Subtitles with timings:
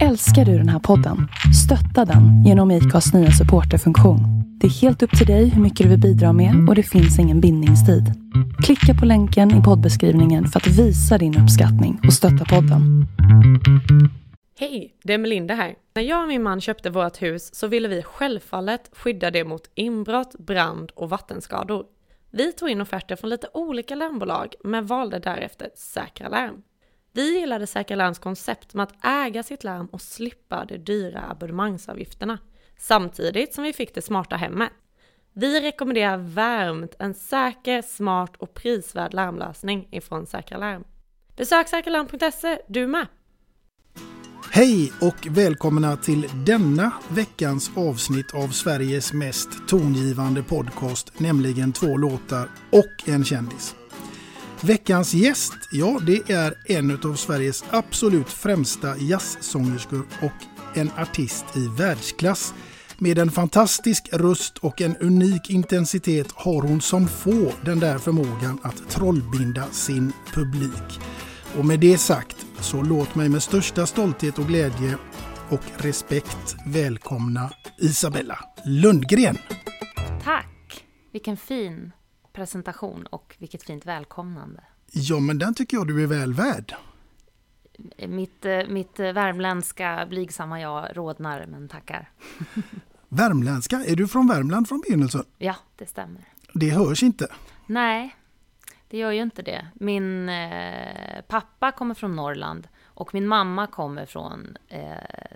[0.00, 1.28] Älskar du den här podden?
[1.64, 4.20] Stötta den genom IKAs nya supporterfunktion.
[4.60, 7.18] Det är helt upp till dig hur mycket du vill bidra med och det finns
[7.18, 8.04] ingen bindningstid.
[8.64, 13.06] Klicka på länken i poddbeskrivningen för att visa din uppskattning och stötta podden.
[14.58, 15.74] Hej, det är Melinda här.
[15.94, 19.70] När jag och min man köpte vårt hus så ville vi självfallet skydda det mot
[19.74, 21.84] inbrott, brand och vattenskador.
[22.30, 26.62] Vi tog in offerter från lite olika larmbolag men valde därefter Säkra Larm.
[27.14, 32.38] Vi gillade Säkra Larms koncept med att äga sitt larm och slippa de dyra abonnemangsavgifterna,
[32.78, 34.70] samtidigt som vi fick det smarta hemmet.
[35.32, 40.84] Vi rekommenderar varmt en säker, smart och prisvärd larmlösning ifrån Säkra Larm.
[41.36, 43.06] Besök säkralarm.se du med!
[44.50, 52.48] Hej och välkomna till denna veckans avsnitt av Sveriges mest tongivande podcast, nämligen två låtar
[52.70, 53.74] och en kändis.
[54.64, 61.68] Veckans gäst, ja det är en av Sveriges absolut främsta jazzsångerskor och en artist i
[61.78, 62.54] världsklass.
[62.98, 68.58] Med en fantastisk röst och en unik intensitet har hon som få den där förmågan
[68.62, 71.00] att trollbinda sin publik.
[71.58, 74.98] Och med det sagt så låt mig med största stolthet och glädje
[75.48, 79.38] och respekt välkomna Isabella Lundgren.
[80.24, 80.84] Tack!
[81.12, 81.92] Vilken fin
[82.32, 84.64] presentation och vilket fint välkomnande.
[84.92, 86.74] Ja, men den tycker jag du är väl värd.
[88.08, 92.10] Mitt, eh, mitt värmländska blygsamma jag rodnar, men tackar.
[93.08, 93.76] Värmländska?
[93.84, 95.24] Är du från Värmland från begynnelsen?
[95.38, 96.24] Ja, det stämmer.
[96.54, 97.28] Det hörs inte.
[97.66, 98.16] Nej,
[98.88, 99.66] det gör ju inte det.
[99.74, 102.68] Min eh, pappa kommer från Norrland
[103.02, 104.80] och min mamma kommer från eh,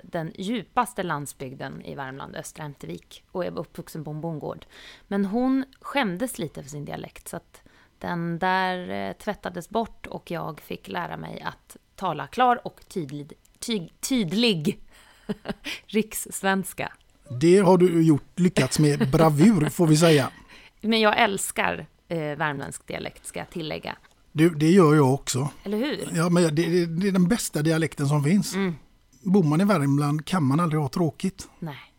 [0.02, 4.66] den djupaste landsbygden i Värmland, Östra Ämtervik, och är uppvuxen på en bondgård.
[5.08, 7.62] Men hon skämdes lite för sin dialekt, så att
[7.98, 13.32] den där eh, tvättades bort och jag fick lära mig att tala klar och tydlig,
[13.58, 14.80] ty, tydlig
[15.86, 16.92] rikssvenska.
[17.40, 20.30] Det har du gjort, lyckats med bravur, får vi säga.
[20.80, 23.96] Men jag älskar eh, värmländsk dialekt, ska jag tillägga.
[24.36, 25.50] Du, det gör jag också.
[25.62, 26.08] Eller hur?
[26.14, 28.54] Ja, men det, det är den bästa dialekten som finns.
[28.54, 28.74] Mm.
[29.22, 31.48] Bor man i Värmland kan man aldrig ha tråkigt.
[31.58, 31.92] Nej,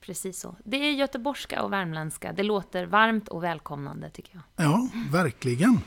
[0.00, 0.56] precis så.
[0.64, 2.32] Det är göteborgska och värmländska.
[2.32, 4.66] Det låter varmt och välkomnande tycker jag.
[4.66, 5.80] Ja, verkligen.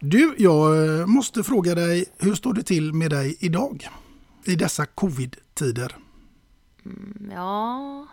[0.00, 3.88] Du, jag eh, måste fråga dig, hur står det till med dig idag?
[4.44, 5.96] I dessa covid-tider?
[6.84, 8.06] Mm, ja,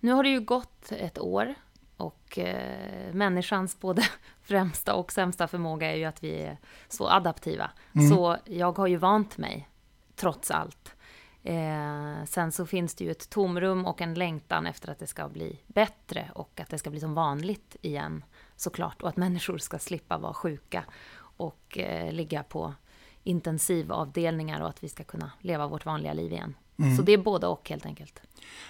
[0.00, 1.54] nu har det ju gått ett år
[2.00, 4.02] och eh, människans både
[4.42, 7.70] främsta och sämsta förmåga är ju att vi är så adaptiva.
[7.92, 8.08] Mm.
[8.08, 9.68] Så jag har ju vant mig,
[10.16, 10.94] trots allt.
[11.42, 15.28] Eh, sen så finns det ju ett tomrum och en längtan efter att det ska
[15.28, 18.24] bli bättre och att det ska bli som vanligt igen,
[18.56, 19.02] såklart.
[19.02, 20.84] Och att människor ska slippa vara sjuka
[21.20, 22.74] och eh, ligga på
[23.24, 26.54] intensivavdelningar och att vi ska kunna leva vårt vanliga liv igen.
[26.78, 26.96] Mm.
[26.96, 28.20] Så det är både och helt enkelt.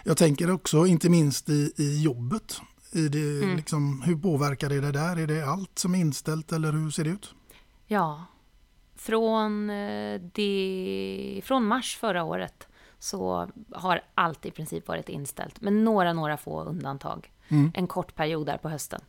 [0.04, 2.60] Jag tänker också, inte minst i, i jobbet,
[2.92, 3.56] i det, mm.
[3.56, 5.16] liksom, hur påverkar det det där?
[5.16, 7.34] Är det allt som är inställt eller hur ser det ut?
[7.86, 8.24] Ja,
[8.96, 12.68] från, eh, det, från mars förra året
[12.98, 15.60] så har allt i princip varit inställt.
[15.60, 17.32] Men några, några få undantag.
[17.48, 17.72] Mm.
[17.74, 19.00] En kort period där på hösten.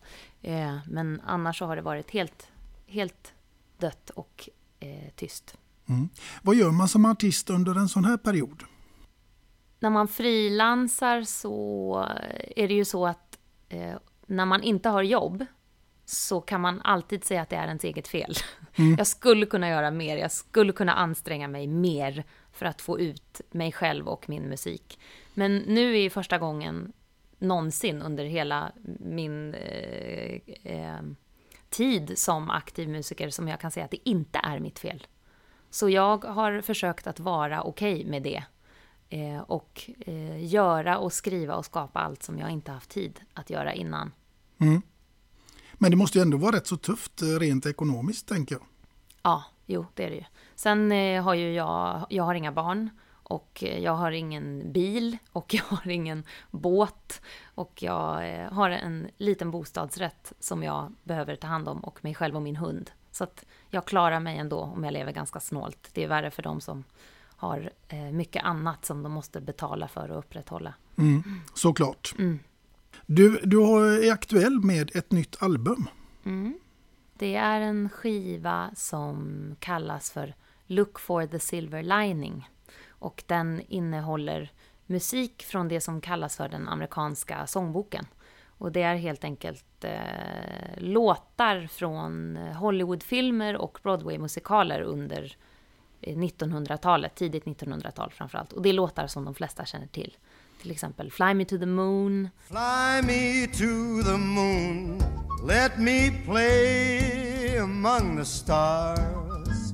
[0.41, 2.47] Eh, men annars så har det varit helt,
[2.87, 3.33] helt
[3.77, 4.49] dött och
[4.79, 5.57] eh, tyst.
[5.85, 6.09] Mm.
[6.41, 8.63] Vad gör man som artist under en sån här period?
[9.79, 12.05] När man frilansar så
[12.55, 13.30] är det ju så att
[13.71, 13.95] eh,
[14.25, 15.45] när man inte har jobb
[16.05, 18.33] så kan man alltid säga att det är ens eget fel.
[18.75, 18.95] Mm.
[18.97, 23.41] Jag skulle kunna göra mer, jag skulle kunna anstränga mig mer för att få ut
[23.51, 24.99] mig själv och min musik.
[25.33, 26.93] Men nu är första gången
[27.37, 31.01] någonsin under hela min eh, eh,
[31.69, 35.07] tid som aktiv musiker som jag kan säga att det inte är mitt fel.
[35.69, 38.43] Så jag har försökt att vara okej okay med det
[39.13, 43.49] Eh, och eh, göra och skriva och skapa allt som jag inte haft tid att
[43.49, 44.11] göra innan.
[44.57, 44.81] Mm.
[45.73, 48.63] Men det måste ju ändå vara rätt så tufft eh, rent ekonomiskt, tänker jag.
[49.23, 50.23] Ja, jo, det är det ju.
[50.55, 55.17] Sen eh, har ju jag, jag har inga barn och eh, jag har ingen bil
[55.31, 57.21] och jag har ingen båt
[57.55, 62.35] och jag har en liten bostadsrätt som jag behöver ta hand om och mig själv
[62.35, 62.91] och min hund.
[63.11, 65.89] Så att jag klarar mig ändå om jag lever ganska snålt.
[65.93, 66.83] Det är värre för dem som
[67.41, 70.73] har eh, mycket annat som de måste betala för att upprätthålla.
[70.97, 71.23] Mm,
[71.53, 72.13] såklart.
[72.17, 72.39] Mm.
[73.05, 73.63] Du, du
[74.07, 75.87] är aktuell med ett nytt album.
[76.25, 76.59] Mm.
[77.13, 80.35] Det är en skiva som kallas för
[80.65, 82.49] Look for the Silver Lining.
[82.89, 84.51] Och den innehåller
[84.85, 88.05] musik från det som kallas för den amerikanska sångboken.
[88.57, 95.35] Och det är helt enkelt eh, låtar från Hollywoodfilmer och Broadway-musikaler under
[96.01, 98.53] 1900-talet, tidigt 1900-tal framförallt.
[98.53, 100.17] Och det är låtar som de flesta känner till.
[100.61, 102.29] Till exempel Fly Me To The Moon.
[102.47, 105.01] Fly me to the moon,
[105.47, 109.73] let me play among the stars,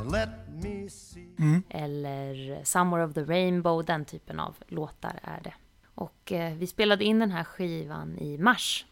[0.00, 1.62] and let me see.
[1.70, 5.54] Eller Somewhere of the Rainbow, den typen av låtar är det.
[5.94, 8.86] Och eh, vi spelade in den här skivan i mars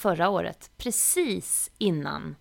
[0.00, 2.36] förra året, precis innan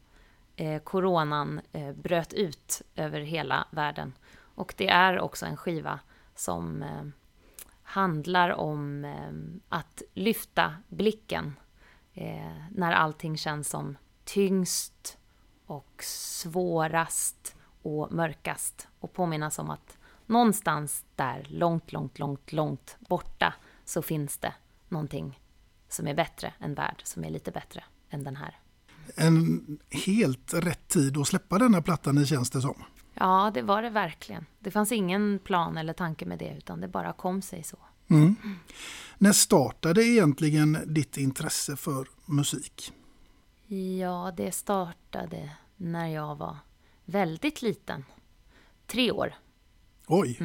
[0.57, 4.13] eh, coronan eh, bröt ut över hela världen.
[4.56, 6.00] Och det är också en skiva
[6.36, 7.06] som eh,
[7.83, 9.31] handlar om eh,
[9.69, 11.59] att lyfta blicken
[12.13, 15.18] eh, när allting känns som tyngst
[15.65, 23.54] och svårast och mörkast och påminnas om att någonstans där, långt, långt, långt, långt borta
[23.86, 24.54] så finns det
[24.89, 25.42] någonting
[25.88, 28.59] som är bättre, en värld som är lite bättre än den här.
[29.15, 32.83] En helt rätt tid att släppa denna plattan känns det som.
[33.13, 34.45] Ja, det var det verkligen.
[34.59, 37.77] Det fanns ingen plan eller tanke med det, utan det bara kom sig så.
[39.18, 42.94] När startade egentligen ditt intresse för musik?
[44.00, 46.57] Ja, det startade när jag var
[47.06, 48.06] väldigt liten.
[48.88, 49.33] Tre år.
[50.07, 50.38] Oj,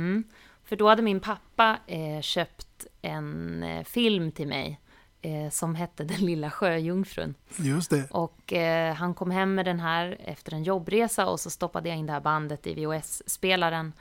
[0.64, 4.80] För då hade min pappa eh, köpt en eh, film till mig
[5.22, 7.34] eh, som hette Den lilla sjöjungfrun.
[7.56, 8.10] just det.
[8.10, 11.98] Och eh, han kom hem med den här efter en jobbresa och så stoppade jag
[11.98, 13.92] in det här bandet i VHS-spelaren.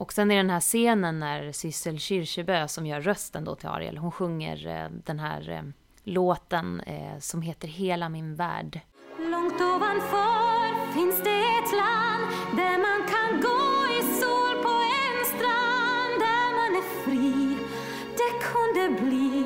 [0.00, 3.98] Och sen är den här scenen när Sissel Kyrkjebø som gör rösten då till Ariel,
[3.98, 5.62] hon sjunger eh, den här eh,
[6.04, 8.80] låten eh, som heter Hela min värld.
[9.18, 12.24] Långt ovanför finns det ett land
[12.56, 13.60] där man kan gå
[13.98, 17.56] i sol på en strand där man är fri.
[18.16, 19.39] Det kunde bli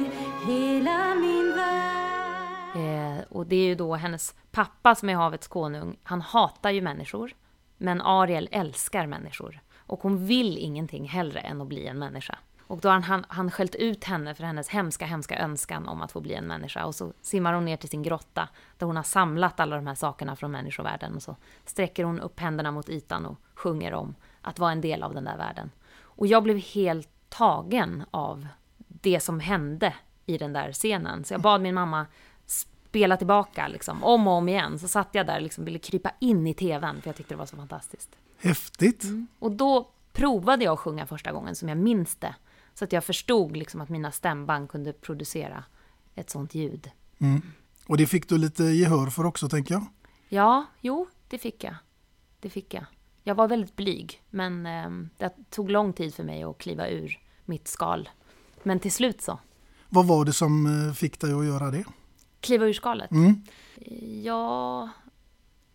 [3.44, 5.96] och det är ju då hennes pappa som är havets konung.
[6.02, 7.32] Han hatar ju människor,
[7.76, 9.60] men Ariel älskar människor.
[9.76, 12.38] Och hon vill ingenting hellre än att bli en människa.
[12.66, 16.12] Och då har han, han skällt ut henne för hennes hemska, hemska önskan om att
[16.12, 16.84] få bli en människa.
[16.84, 18.48] Och så simmar hon ner till sin grotta
[18.78, 21.14] där hon har samlat alla de här sakerna från människovärlden.
[21.14, 25.02] Och så sträcker hon upp händerna mot ytan och sjunger om att vara en del
[25.02, 25.70] av den där världen.
[26.02, 28.46] Och jag blev helt tagen av
[28.88, 29.94] det som hände
[30.26, 31.24] i den där scenen.
[31.24, 32.06] Så jag bad min mamma
[32.94, 34.78] spela tillbaka liksom, om och om igen.
[34.78, 37.38] Så satt jag där och liksom ville krypa in i tvn för jag tyckte det
[37.38, 38.10] var så fantastiskt.
[38.38, 39.04] Häftigt.
[39.38, 42.34] Och då provade jag att sjunga första gången som jag minns det.
[42.74, 45.64] Så att jag förstod liksom att mina stämband kunde producera
[46.14, 46.90] ett sånt ljud.
[47.86, 49.86] Och det fick du lite gehör för också tänker jag.
[50.28, 51.74] Ja, jo, det fick jag.
[52.40, 52.84] Det fick jag.
[53.22, 57.18] Jag var väldigt blyg, men eh, det tog lång tid för mig att kliva ur
[57.44, 58.08] mitt skal.
[58.62, 59.38] Men till slut så.
[59.88, 61.84] Vad var det som eh, fick dig att göra det?
[62.44, 63.10] Kliva ur skalet?
[63.10, 63.42] Mm.
[64.22, 64.88] Ja,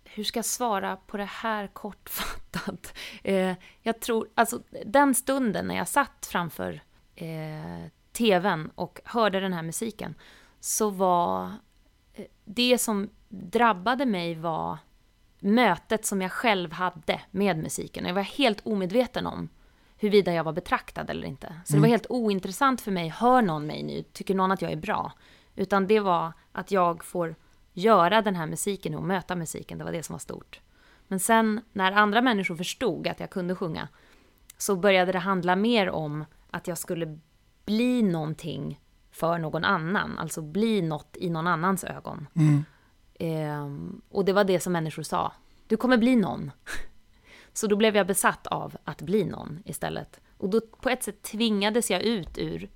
[0.03, 2.39] hur ska jag svara på det här kortfattat?
[3.23, 6.81] Eh, jag tror, alltså den stunden när jag satt framför
[7.15, 10.15] eh, tvn och hörde den här musiken
[10.59, 11.51] så var
[12.13, 14.77] eh, det som drabbade mig var
[15.39, 18.05] mötet som jag själv hade med musiken.
[18.05, 19.49] Jag var helt omedveten om
[19.97, 21.55] huruvida jag var betraktad eller inte.
[21.65, 24.03] Så det var helt ointressant för mig, hör någon mig nu?
[24.03, 25.11] Tycker någon att jag är bra?
[25.59, 27.35] Utan det var att jag får
[27.73, 30.61] göra den här musiken och möta musiken, det var det som var stort.
[31.07, 33.87] Men sen när andra människor förstod att jag kunde sjunga
[34.57, 37.19] så började det handla mer om att jag skulle
[37.65, 38.79] bli någonting
[39.11, 42.27] för någon annan, alltså bli något i någon annans ögon.
[43.19, 45.33] Ehm, och det var det som människor sa,
[45.67, 46.51] du kommer bli någon.
[47.53, 50.19] Så då blev jag besatt av att bli någon istället.
[50.37, 52.69] Och då på ett sätt tvingades jag ut ur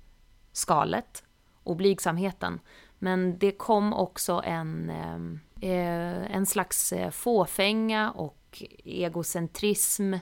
[0.52, 1.24] skalet
[1.64, 2.60] och blygsamheten.
[3.04, 10.14] Men det kom också en, eh, eh, en slags eh, fåfänga och egocentrism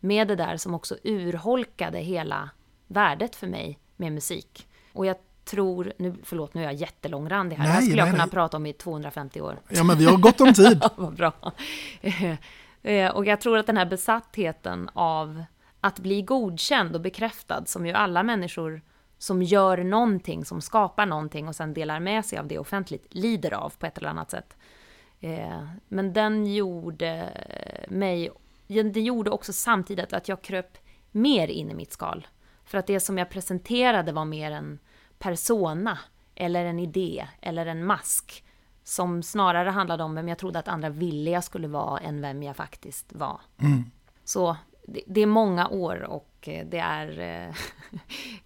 [0.00, 2.50] med det där som också urholkade hela
[2.86, 4.68] värdet för mig med musik.
[4.92, 8.06] Och jag tror, nu, förlåt nu är jag jättelångrandig här, det här Nej, skulle jag
[8.06, 8.32] nej, kunna nej.
[8.32, 9.60] prata om i 250 år.
[9.68, 10.82] Ja men vi har gott om tid.
[10.96, 11.32] Vad bra.
[13.14, 15.44] Och jag tror att den här besattheten av
[15.80, 18.82] att bli godkänd och bekräftad, som ju alla människor
[19.18, 23.54] som gör någonting, som skapar någonting och sen delar med sig av det offentligt, lider
[23.54, 24.56] av på ett eller annat sätt.
[25.20, 27.28] Eh, Men den gjorde
[27.88, 28.30] mig,
[28.66, 30.78] den gjorde också samtidigt att jag kröp
[31.10, 32.26] mer in i mitt skal.
[32.64, 34.78] För att det som jag presenterade var mer en
[35.18, 35.98] persona,
[36.34, 38.44] eller en idé, eller en mask
[38.84, 42.42] som snarare handlade om vem jag trodde att andra ville jag skulle vara än vem
[42.42, 43.40] jag faktiskt var.
[44.24, 44.56] Så
[44.86, 47.54] det, det är många år och det är eh,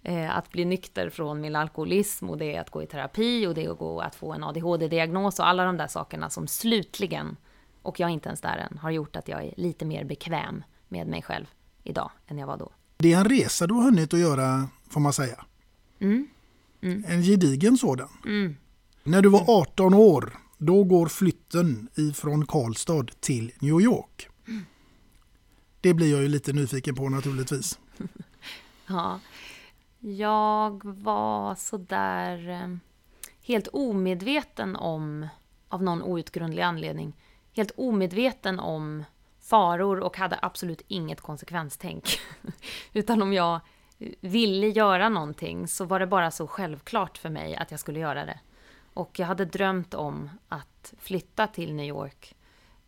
[0.13, 3.53] eh, att bli nykter från min alkoholism och det är att gå i terapi och
[3.53, 7.37] det är att, gå, att få en ADHD-diagnos och alla de där sakerna som slutligen,
[7.81, 10.63] och jag är inte ens där än, har gjort att jag är lite mer bekväm
[10.87, 11.45] med mig själv
[11.83, 12.71] idag än jag var då.
[12.97, 15.45] Det är en resa du har hunnit att göra, får man säga.
[15.99, 16.27] Mm.
[17.07, 18.09] En gedigen sådan.
[18.25, 18.55] Mm.
[19.03, 24.29] När du var 18 år, då går flytten ifrån Karlstad till New York.
[25.81, 27.79] Det blir jag ju lite nyfiken på naturligtvis.
[28.87, 29.19] Ja,
[29.99, 32.75] jag var sådär eh,
[33.41, 35.27] helt omedveten om,
[35.69, 37.13] av någon outgrundlig anledning,
[37.55, 39.03] helt omedveten om
[39.41, 42.19] faror och hade absolut inget konsekvenstänk.
[42.93, 43.59] Utan om jag
[44.19, 48.25] ville göra någonting så var det bara så självklart för mig att jag skulle göra
[48.25, 48.39] det.
[48.93, 52.35] Och jag hade drömt om att flytta till New York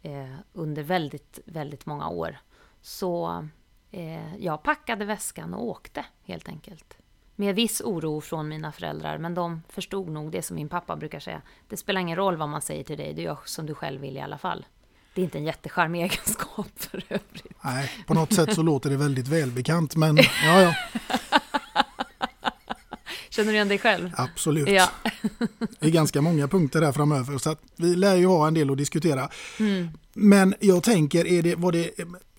[0.01, 2.37] eh, under väldigt, väldigt många år.
[2.81, 3.47] Så
[3.95, 6.97] eh, jag packade väskan och åkte helt enkelt.
[7.35, 11.19] Med viss oro från mina föräldrar, men de förstod nog det som min pappa brukar
[11.19, 11.41] säga.
[11.69, 14.17] Det spelar ingen roll vad man säger till dig, du gör som du själv vill
[14.17, 14.65] i alla fall.
[15.13, 17.57] Det är inte en jättecharmig egenskap för övrigt.
[17.63, 20.75] Nej, på något sätt så låter det väldigt välbekant, men ja, ja,
[23.29, 24.11] Känner du igen dig själv?
[24.17, 24.69] absolut.
[24.69, 24.89] Ja.
[25.79, 28.77] Det är ganska många punkter här framöver, så vi lär ju ha en del att
[28.77, 29.29] diskutera.
[30.13, 31.91] Men jag tänker, är det, var det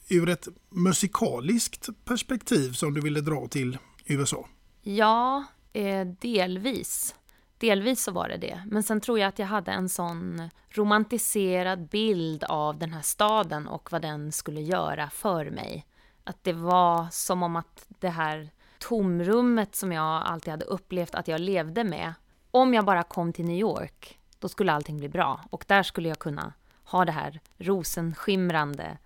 [0.09, 4.47] ur ett musikaliskt perspektiv som du ville dra till USA?
[4.83, 7.15] Ja, eh, delvis.
[7.59, 8.63] Delvis så var det det.
[8.67, 13.69] Men sen tror jag att jag hade en sån romantiserad bild av den här staden
[13.69, 15.87] och vad den skulle göra för mig.
[16.25, 21.29] Att det var som om att det här tomrummet som jag alltid hade upplevt att
[21.29, 22.15] jag levde med,
[22.51, 25.41] om jag bara kom till New York, då skulle allting bli bra.
[25.51, 26.53] Och där skulle jag kunna
[26.85, 28.99] ha det här rosenskimrande,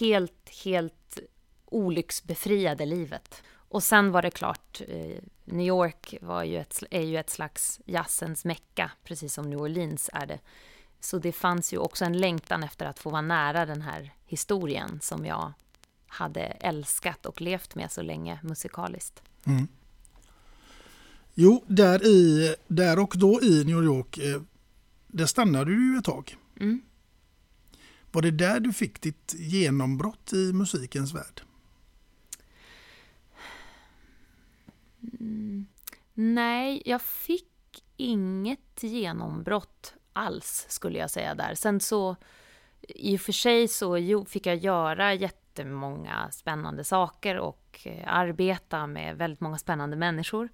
[0.00, 1.18] helt, helt
[1.64, 3.42] olycksbefriade livet.
[3.54, 7.80] Och sen var det klart, eh, New York var ju ett, är ju ett slags
[7.84, 10.38] jazzens mecka, precis som New Orleans är det.
[11.00, 14.98] Så det fanns ju också en längtan efter att få vara nära den här historien
[15.02, 15.52] som jag
[16.06, 19.22] hade älskat och levt med så länge musikaliskt.
[21.34, 24.42] Jo, där, i, där och då i New York, eh,
[25.06, 26.36] där stannade du ju ett tag.
[26.60, 26.82] Mm.
[28.12, 31.42] Var det där du fick ditt genombrott i musikens värld?
[35.20, 35.66] Mm.
[36.14, 41.54] Nej, jag fick inget genombrott alls skulle jag säga där.
[41.54, 42.16] Sen så
[42.88, 49.16] i och för sig så fick jag göra jättemånga spännande saker och eh, arbeta med
[49.16, 50.48] väldigt många spännande människor.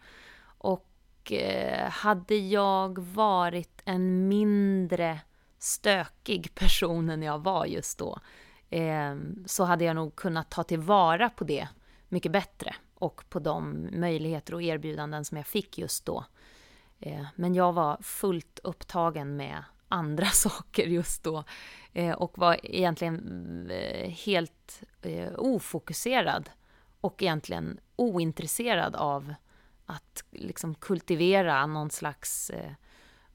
[0.59, 5.21] Och eh, hade jag varit en mindre
[5.65, 8.19] stökig personen jag var just då
[8.71, 9.17] eh,
[9.47, 11.69] så hade jag nog kunnat ta tillvara på det
[12.09, 16.25] mycket bättre och på de möjligheter och erbjudanden som jag fick just då.
[17.01, 21.45] Eh, Men jag var fullt upptagen med andra saker just då
[21.93, 26.51] eh, och var egentligen eh, helt eh, ofokuserad
[27.01, 29.35] och egentligen ointresserad av
[29.87, 32.73] att liksom kultivera någon slags eh,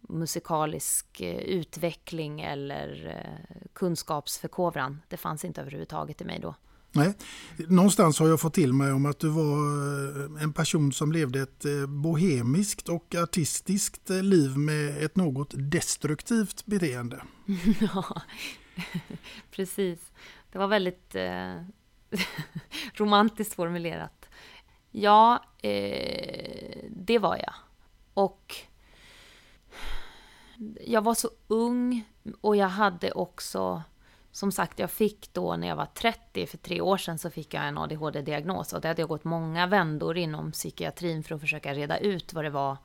[0.01, 5.01] musikalisk eh, utveckling eller eh, kunskapsförkovran.
[5.08, 6.56] Det fanns inte överhuvudtaget i mig då.
[6.91, 7.13] Nej,
[7.58, 9.58] någonstans har jag fått till mig om att du var
[10.36, 17.22] eh, en person som levde ett bohemiskt och artistiskt liv med ett något destruktivt beteende.
[17.79, 18.22] Ja,
[19.51, 20.00] precis.
[20.51, 21.53] Det var väldigt eh,
[22.94, 24.29] romantiskt formulerat.
[24.91, 27.53] Ja, eh, det var jag.
[28.13, 28.56] Och
[30.86, 32.06] jag var så ung
[32.42, 33.84] och jag hade också,
[34.32, 37.54] som sagt, jag fick då när jag var 30, för tre år sedan, så fick
[37.54, 38.74] jag en ADHD-diagnos.
[38.74, 42.44] Och det hade jag gått många vändor inom psykiatrin för att försöka reda ut vad
[42.44, 42.78] det var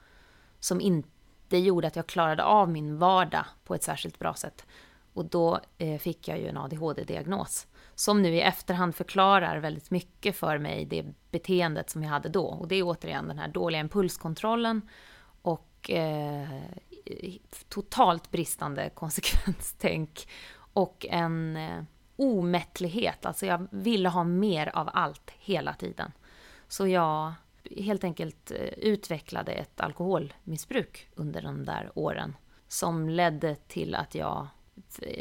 [0.60, 4.66] som inte gjorde att jag klarade av min vardag på ett särskilt bra sätt.
[5.12, 7.66] Och då eh, fick jag ju en ADHD-diagnos.
[7.94, 12.44] Som nu i efterhand förklarar väldigt mycket för mig det beteendet som jag hade då.
[12.44, 14.82] Och det är återigen den här dåliga impulskontrollen
[15.42, 16.62] och eh,
[17.04, 17.34] Eh,
[17.68, 20.28] totalt bristande konsekvenstänk.
[20.56, 21.82] Och en eh,
[22.16, 23.26] omättlighet.
[23.26, 26.12] Alltså jag ville ha mer av allt hela tiden.
[26.68, 27.32] Så jag
[27.76, 32.36] helt enkelt eh, utvecklade ett alkoholmissbruk under de där åren.
[32.68, 34.46] Som ledde till att jag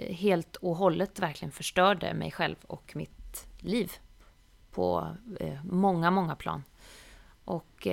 [0.09, 3.91] helt och hållet verkligen förstörde mig själv och mitt liv.
[4.71, 5.17] På
[5.63, 6.63] många, många plan.
[7.45, 7.87] Och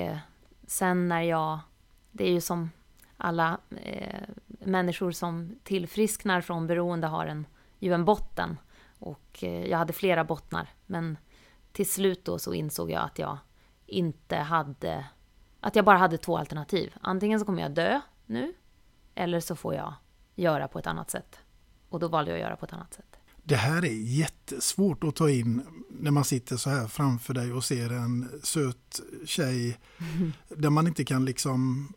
[0.66, 1.58] sen när jag...
[2.12, 2.70] Det är ju som
[3.20, 7.46] alla eh, människor som tillfrisknar från beroende har en,
[7.78, 8.58] ju en botten.
[8.98, 10.68] Och eh, jag hade flera bottnar.
[10.86, 11.16] Men
[11.72, 13.38] till slut då så insåg jag att jag
[13.86, 15.06] inte hade...
[15.60, 16.94] Att jag bara hade två alternativ.
[17.00, 18.54] Antingen så kommer jag dö nu.
[19.14, 19.94] Eller så får jag
[20.34, 21.38] göra på ett annat sätt.
[21.88, 23.16] Och då valde jag att göra på ett annat sätt.
[23.42, 27.64] Det här är jättesvårt att ta in när man sitter så här framför dig och
[27.64, 29.78] ser en söt tjej
[30.16, 30.32] mm.
[30.48, 31.92] där man inte kan liksom...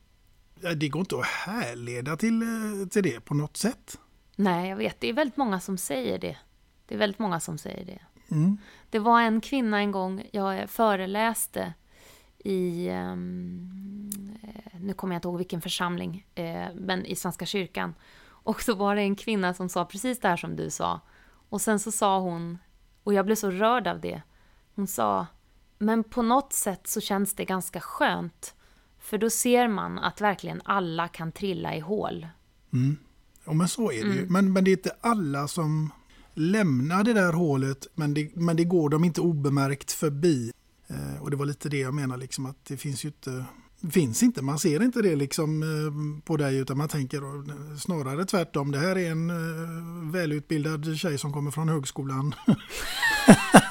[0.75, 3.99] Det går inte att härleda till, eh, till det på något sätt.
[4.35, 4.99] Nej, jag vet.
[4.99, 6.37] Det är väldigt många som säger det.
[6.85, 7.99] Det är väldigt många som säger det.
[8.31, 8.57] Mm.
[8.89, 11.73] Det var en kvinna en gång, jag föreläste
[12.37, 14.37] i, um,
[14.73, 16.27] nu kommer jag inte ihåg vilken församling,
[16.73, 17.95] men i Svenska kyrkan.
[18.25, 21.01] Och så var det en kvinna som sa precis det här som du sa.
[21.49, 22.57] Och sen så sa hon,
[23.03, 24.21] och jag blev så rörd av det,
[24.75, 25.27] hon sa,
[25.77, 28.55] men på något sätt så känns det ganska skönt.
[29.03, 32.27] För då ser man att verkligen alla kan trilla i hål.
[32.73, 32.97] Mm.
[33.45, 34.17] Ja men så är det mm.
[34.17, 34.29] ju.
[34.29, 35.91] Men, men det är inte alla som
[36.33, 40.51] lämnar det där hålet men det, men det går de inte obemärkt förbi.
[40.87, 43.45] Eh, och det var lite det jag menar, liksom, att det finns ju inte
[43.91, 47.21] finns inte, man ser inte det liksom eh, på dig utan man tänker
[47.77, 48.71] snarare tvärtom.
[48.71, 52.35] Det här är en eh, välutbildad tjej som kommer från högskolan.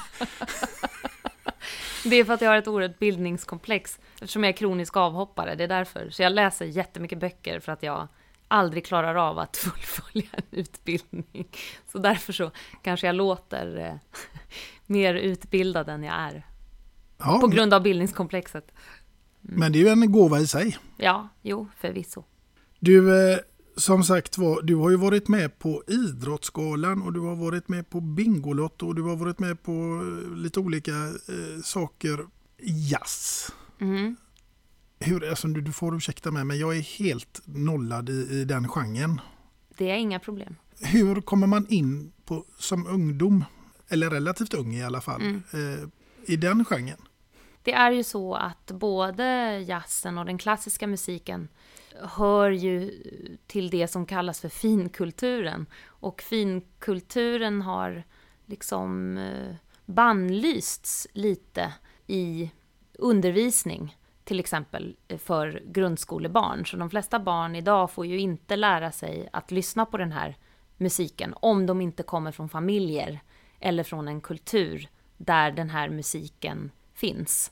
[2.03, 5.55] det är för att jag har ett oerhört bildningskomplex eftersom jag är kronisk avhoppare.
[5.55, 6.09] Det är därför.
[6.09, 8.07] Så jag läser jättemycket böcker för att jag
[8.47, 11.47] aldrig klarar av att fullfölja en utbildning.
[11.91, 14.19] Så därför så kanske jag låter eh,
[14.85, 16.45] mer utbildad än jag är.
[17.17, 18.71] Ja, på grund av bildningskomplexet.
[19.47, 19.59] Mm.
[19.59, 20.77] Men det är ju en gåva i sig.
[20.97, 22.23] Ja, jo, förvisso.
[22.79, 23.37] Du, eh,
[23.77, 27.89] som sagt var, du har ju varit med på Idrottsgalan och du har varit med
[27.89, 32.19] på Bingolotto och du har varit med på eh, lite olika eh, saker.
[32.65, 33.51] Jazz.
[33.81, 34.15] Mm
[35.03, 38.67] hur, alltså, du, du får ursäkta mig, men jag är helt nollad i, i den
[38.67, 39.21] genren.
[39.77, 40.55] Det är inga problem.
[40.79, 43.45] Hur kommer man in på, som ungdom,
[43.89, 45.43] eller relativt ung i alla fall, mm.
[45.53, 45.89] eh,
[46.25, 47.01] i den genren?
[47.63, 51.47] Det är ju så att både jazzen och den klassiska musiken
[52.01, 53.03] hör ju
[53.47, 55.65] till det som kallas för finkulturen.
[55.85, 58.03] Och finkulturen har
[58.45, 61.73] liksom eh, bannlysts lite
[62.07, 62.51] i
[62.93, 66.65] undervisning till exempel eh, för grundskolebarn.
[66.65, 70.37] Så de flesta barn idag får ju inte lära sig att lyssna på den här
[70.77, 73.19] musiken om de inte kommer från familjer
[73.59, 77.51] eller från en kultur där den här musiken finns.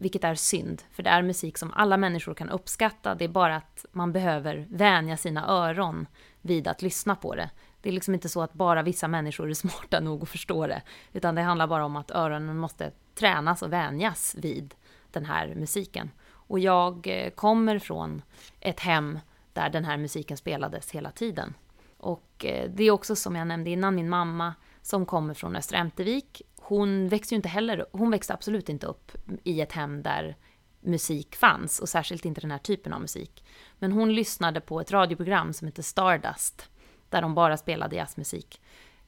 [0.00, 3.14] Vilket är synd, för det är musik som alla människor kan uppskatta.
[3.14, 6.06] Det är bara att man behöver vänja sina öron
[6.40, 7.50] vid att lyssna på det.
[7.80, 10.82] Det är liksom inte så att bara vissa människor är smarta nog att förstå det,
[11.12, 14.74] utan det handlar bara om att öronen måste tränas och vänjas vid
[15.10, 16.10] den här musiken.
[16.30, 18.22] Och jag eh, kommer från
[18.60, 19.18] ett hem
[19.52, 21.54] där den här musiken spelades hela tiden.
[21.96, 25.78] Och eh, det är också som jag nämnde innan, min mamma som kommer från Östra
[25.78, 29.12] Ämtervik, hon växte ju inte heller, hon växte absolut inte upp
[29.44, 30.36] i ett hem där
[30.80, 33.44] musik fanns och särskilt inte den här typen av musik.
[33.78, 36.70] Men hon lyssnade på ett radioprogram som heter Stardust
[37.08, 38.60] där de bara spelade jazzmusik.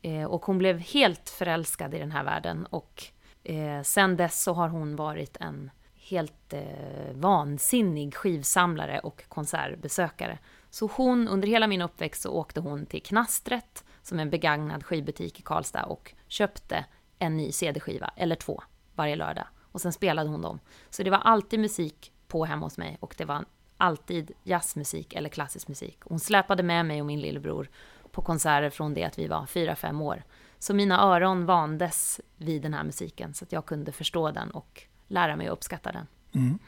[0.02, 3.04] Eh, och hon blev helt förälskad i den här världen och
[3.44, 10.38] eh, sen dess så har hon varit en helt eh, vansinnig skivsamlare och konsertbesökare.
[10.70, 15.38] Så hon, under hela min uppväxt så åkte hon till Knastret, som en begagnad skivbutik
[15.38, 16.84] i Karlstad, och köpte
[17.18, 18.62] en ny CD-skiva, eller två,
[18.94, 19.46] varje lördag.
[19.60, 20.60] Och sen spelade hon dem.
[20.90, 23.44] Så det var alltid musik på hemma hos mig och det var
[23.76, 25.98] alltid jazzmusik eller klassisk musik.
[26.00, 27.68] Hon släpade med mig och min lillebror
[28.10, 30.24] på konserter från det att vi var fyra fem år.
[30.58, 34.82] Så mina öron vandes vid den här musiken så att jag kunde förstå den och
[35.08, 36.06] lära mig att uppskatta den.
[36.34, 36.58] Mm.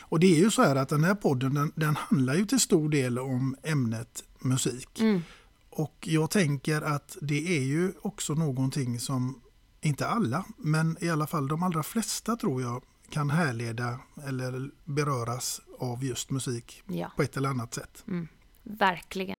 [0.00, 2.60] Och det är ju så här att den här podden den, den handlar ju till
[2.60, 5.00] stor del om ämnet musik.
[5.00, 5.22] Mm.
[5.72, 9.40] Och jag tänker att det är ju också någonting som,
[9.80, 15.60] inte alla, men i alla fall de allra flesta tror jag kan härleda eller beröras
[15.78, 17.12] av just musik ja.
[17.16, 18.04] på ett eller annat sätt.
[18.08, 18.28] Mm.
[18.62, 19.36] Verkligen.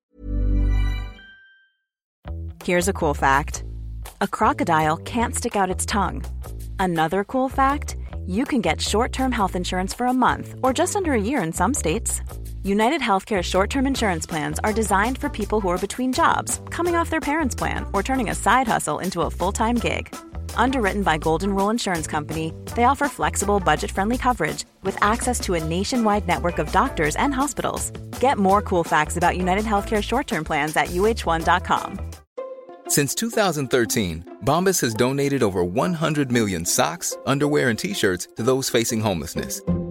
[2.66, 3.64] Here's a cool fact.
[4.18, 6.22] A crocodile can't stick out its tongue.
[6.80, 7.96] Another cool fact.
[8.26, 11.44] you can get short term health insurance for a month or just under a year
[11.44, 12.22] in some states.
[12.66, 16.96] United Healthcare short term insurance plans are designed for people who are between jobs, coming
[16.96, 20.16] off their parents' plan, or turning a side hustle into a full time gig.
[20.56, 25.56] Underwritten by Golden Rule Insurance Company, they offer flexible, budget friendly coverage with access to
[25.56, 27.92] a nationwide network of doctors and hospitals.
[28.22, 32.00] Get more cool facts about United Healthcare short term plans at uh1.com.
[32.88, 38.70] Since 2013, Bombas has donated over 100 million socks, underwear, and t shirts to those
[38.70, 39.60] facing homelessness.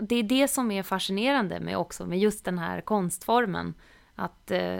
[0.00, 3.74] Det, är det som är fascinerande med också med just den här konstformen.
[4.14, 4.78] Att eh,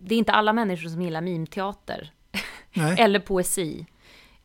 [0.00, 2.12] det är inte alla människor som gillar mimteater.
[2.98, 3.86] Eller poesi.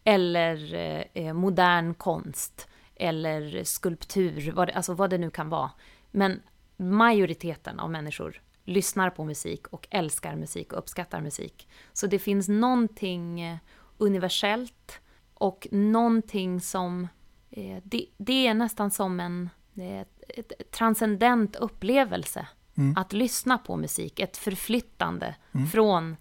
[0.04, 0.74] Eller
[1.14, 2.68] eh, modern konst.
[2.96, 5.72] Eller skulptur, vad det, alltså vad det nu kan vara.
[6.12, 6.42] Men
[6.78, 11.68] majoriteten av människor lyssnar på musik och älskar musik och uppskattar musik.
[11.94, 13.58] Så det finns någonting eh,
[13.98, 15.02] universellt
[15.34, 17.08] och någonting som...
[17.50, 19.50] Eh, det, det är nästan som en
[19.82, 22.48] eh, ett, ett transcendent upplevelse
[22.96, 24.20] att lyssna på musik.
[24.20, 25.36] Ett förflyttande
[25.72, 26.16] från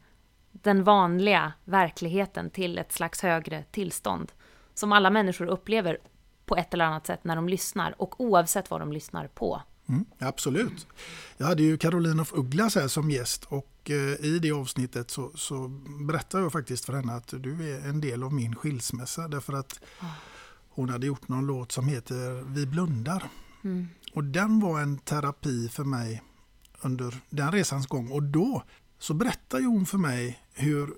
[0.53, 4.33] den vanliga verkligheten till ett slags högre tillstånd.
[4.75, 5.99] Som alla människor upplever
[6.47, 9.63] på ett eller annat sätt när de lyssnar och oavsett vad de lyssnar på.
[9.89, 10.87] Mm, absolut.
[11.37, 15.31] Jag hade ju Caroline of Ugglas här som gäst och eh, i det avsnittet så,
[15.35, 15.69] så
[16.09, 19.81] berättade jag faktiskt för henne att du är en del av min skilsmässa därför att
[20.69, 23.23] hon hade gjort någon låt som heter Vi blundar.
[24.15, 26.23] Och den var en terapi för mig
[26.81, 28.63] under den resans gång och då
[28.99, 30.95] så berättade hon för mig hur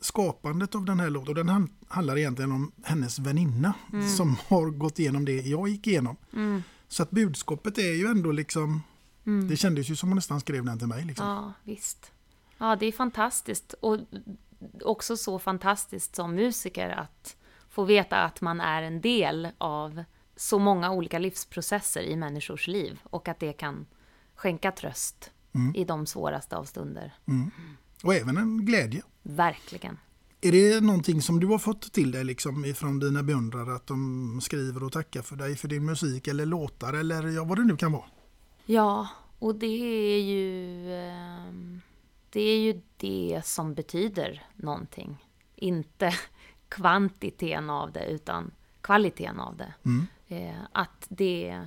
[0.00, 3.74] skapandet av den här låten, och den han- handlar egentligen om hennes väninna
[4.16, 6.16] som har gått igenom det jag gick igenom.
[6.88, 8.82] Så att budskapet är ju ändå liksom,
[9.48, 11.04] det kändes ju som hon nästan skrev den till mig.
[11.04, 11.26] Liksom.
[11.26, 12.12] Ja, visst.
[12.58, 13.72] Ja, det är fantastiskt.
[13.80, 13.98] Och
[14.84, 17.36] också så fantastiskt som musiker att
[17.70, 20.04] få veta att man är en del av
[20.40, 23.86] så många olika livsprocesser i människors liv och att det kan
[24.34, 25.30] skänka tröst
[25.74, 27.14] i de svåraste av stunder.
[28.04, 29.02] Och även en glädje.
[29.22, 29.98] Verkligen.
[30.40, 34.40] Är det någonting som du har fått till dig liksom ifrån dina beundrare att de
[34.42, 37.76] skriver och tackar för dig för din musik eller låtar eller ja, vad det nu
[37.76, 38.04] kan vara?
[38.66, 39.66] Ja, och det
[40.16, 40.92] är ju...
[40.94, 41.80] ehm,
[42.30, 45.26] Det är ju det som betyder någonting.
[45.56, 46.14] Inte
[46.68, 48.50] kvantiteten av det, utan
[48.82, 49.72] kvaliteten av det.
[50.28, 51.60] Eh, Att det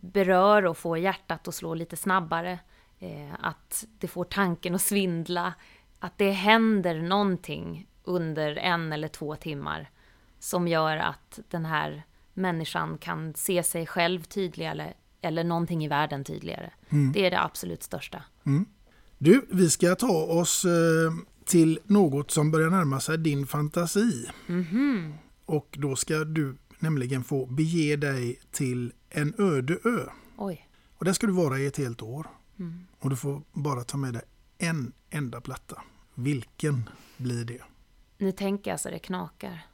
[0.00, 2.58] berör och får hjärtat att slå lite snabbare.
[2.98, 5.54] Eh, Att det får tanken att svindla.
[5.98, 9.90] Att det händer någonting under en eller två timmar
[10.38, 12.02] som gör att den här
[12.34, 16.70] människan kan se sig själv tydligare eller någonting i världen tydligare.
[17.12, 18.22] Det är det absolut största.
[19.18, 20.70] Du, vi ska ta oss eh,
[21.44, 24.28] till något som börjar närma sig din fantasi.
[25.46, 30.10] Och då ska du nämligen få bege dig till en öde ö.
[30.36, 30.68] Oj.
[30.98, 32.26] Och där ska du vara i ett helt år.
[32.98, 34.22] Och du får bara ta med dig
[34.58, 35.82] en enda platta.
[36.14, 37.62] Vilken blir det?
[38.18, 39.66] Nu tänker jag så det knakar.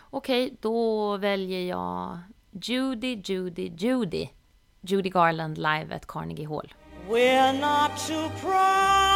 [0.00, 2.18] Okej, då väljer jag
[2.50, 4.28] Judy, Judy, Judy.
[4.80, 6.74] Judy Garland live at Carnegie Hall.
[7.08, 9.15] We're not too proud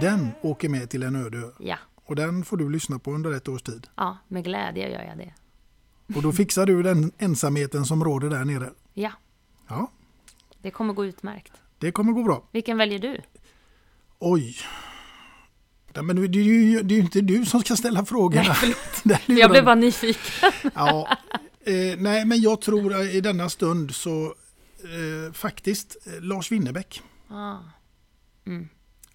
[0.00, 1.50] Den åker med till en öde ö.
[1.58, 3.86] Ja, Och den får du lyssna på under ett års tid.
[3.96, 5.34] ja, med glädje gör jag det.
[6.16, 8.70] Och då fixar du den ensamheten som råder där nere.
[8.94, 9.12] Ja,
[9.68, 9.90] Ja,
[10.62, 11.52] det kommer gå utmärkt.
[11.78, 12.48] det kommer gå bra.
[12.52, 13.20] Vilken väljer du?
[14.18, 14.56] Oj.
[15.92, 18.54] Ja, men det är ju det är ju inte du som ska ställa frågorna.
[19.04, 20.52] Lurar Jag blev bara nyfiken.
[20.74, 21.16] Ja,
[21.60, 24.24] eh, nej, men jag tror i denna stund så
[24.82, 27.02] eh, faktiskt eh, Lars Winnerbäck.
[27.30, 27.56] Ah,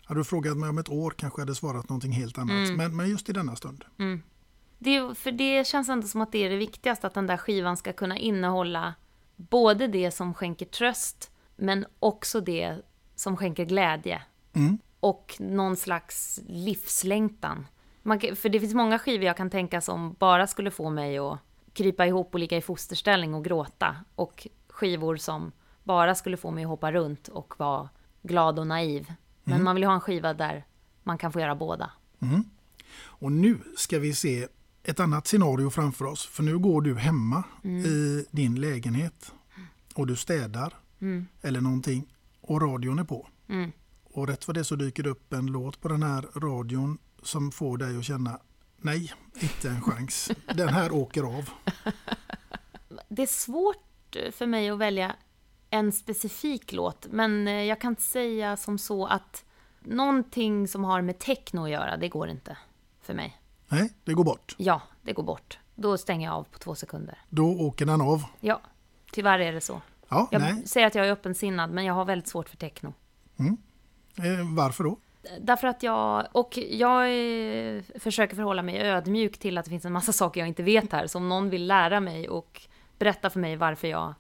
[0.06, 2.68] Hade du frågat mig om ett år kanske jag hade svarat någonting helt annat.
[2.68, 2.76] Mm.
[2.76, 3.86] Men, men just i denna stund.
[4.80, 7.78] det, för det känns ändå som att det är det viktigaste, att den där skivan
[7.78, 8.94] ska kunna innehålla
[9.36, 12.78] både det som skänker tröst, men också det
[13.16, 14.22] som skänker glädje.
[15.00, 17.68] Och någon slags livslängtan.
[18.02, 21.40] Man, för det finns många skivor jag kan tänka som bara skulle få mig att
[21.74, 23.96] krypa ihop och ligga i fosterställning och gråta.
[24.16, 25.52] Och skivor som
[25.84, 27.90] bara skulle få mig att hoppa runt och vara
[28.22, 29.14] glad och naiv.
[29.44, 30.66] Men man vill ju ha en skiva där
[31.04, 31.92] man kan få göra båda.
[32.96, 34.48] Och nu ska vi se
[34.84, 36.26] ett annat scenario framför oss.
[36.26, 39.34] För nu går du hemma i din lägenhet
[39.96, 40.74] och du städar
[41.42, 43.28] eller någonting och radion är på.
[44.04, 47.52] Och rätt för det så dyker det upp en låt på den här radion som
[47.52, 48.40] får dig att känna
[48.78, 50.32] nej, inte en chans.
[50.56, 51.50] Den här åker av.
[53.10, 55.16] det är svårt för mig att välja
[55.74, 59.46] en specifik låt, men eh, jag kan säga som så att
[59.80, 62.58] någonting som har med techno att göra, det går inte
[63.02, 63.42] för mig.
[63.68, 64.56] Nej, det går bort.
[64.58, 65.60] Ja, det går bort.
[65.76, 67.18] Då stänger jag av på två sekunder.
[67.30, 68.24] Då åker den av.
[68.40, 68.62] Ja,
[69.12, 69.82] tyvärr är det så.
[70.10, 70.68] Ja, jag nej.
[70.68, 72.94] säger att jag är öppensinnad, men jag har väldigt svårt för techno.
[74.18, 74.98] Eh, varför då?
[75.42, 79.94] Därför att jag, och jag eh, försöker förhålla mig ödmjuk till att det finns en
[79.94, 81.08] massa saker jag inte vet här.
[81.08, 82.62] Så om någon vill lära mig och
[82.98, 84.14] berätta för mig varför jag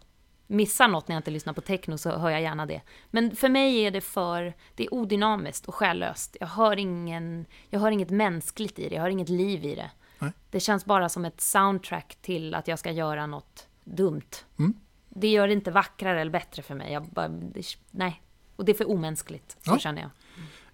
[0.47, 2.82] missar något när jag inte lyssnar på techno så hör jag gärna det.
[3.12, 6.38] Men för mig är det för, det är odynamiskt och själlöst.
[6.39, 9.91] Jag hör, ingen, jag hör inget mänskligt i det, jag hör inget liv i det.
[10.19, 10.32] Nej.
[10.49, 14.21] Det känns bara som ett soundtrack till att jag ska göra något dumt.
[14.60, 14.73] Mm.
[15.10, 16.93] Det gör det inte vackrare eller bättre för mig.
[16.93, 18.21] Jag bara, det, nej.
[18.56, 19.79] Och det är för omänskligt, så Ja.
[19.79, 20.12] känner jag.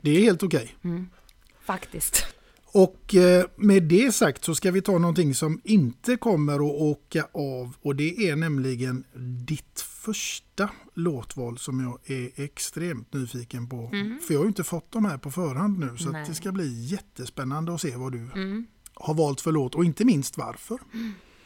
[0.01, 0.75] Det är helt okej.
[1.59, 2.35] Faktiskt.
[2.71, 7.27] Och eh, med det sagt så ska vi ta någonting som inte kommer att åka
[7.31, 9.03] av och det är nämligen
[9.47, 13.89] ditt första låtval som jag är extremt nyfiken på.
[14.27, 16.85] För jag har ju inte fått de här på förhand nu så det ska bli
[16.85, 18.29] jättespännande att se vad du
[18.93, 20.79] har valt för låt och inte minst varför.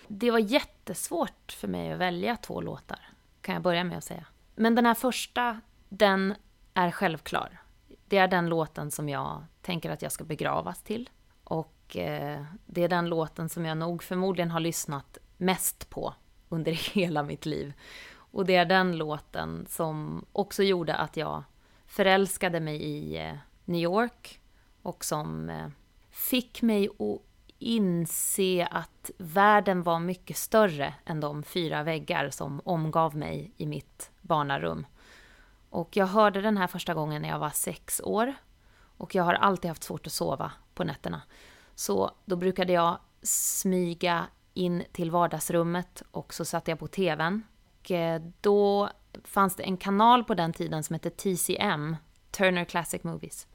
[0.08, 3.00] Det var jättesvårt för mig att välja två låtar,
[3.42, 4.26] kan jag börja med att säga.
[4.56, 6.34] Men den här första, den
[6.74, 7.62] är självklar.
[8.08, 11.10] Det är den låten som jag tänker att jag ska begravas till.
[11.44, 16.14] Och eh, det är den låten som jag nog förmodligen har lyssnat mest på
[16.50, 17.74] under hela mitt liv.
[18.16, 21.44] Och det är den låten som också gjorde att jag
[21.86, 23.34] förälskade mig i eh,
[23.66, 24.42] New York
[24.82, 25.68] och som eh,
[26.10, 27.22] fick mig att
[27.60, 34.12] inse att världen var mycket större än de fyra väggar som omgav mig i mitt
[34.22, 34.86] barnarum.
[35.70, 38.34] Och jag hörde den här första gången när jag var sex år.
[39.04, 41.22] Och jag har alltid haft svårt att sova på nätterna.
[41.76, 47.44] Så då brukade jag smyga in till vardagsrummet och så satte jag på TVn.
[47.80, 48.90] Och eh, då
[49.24, 51.96] fanns det en kanal på den tiden som hette TCM,
[52.32, 53.48] Turner Classic Movies.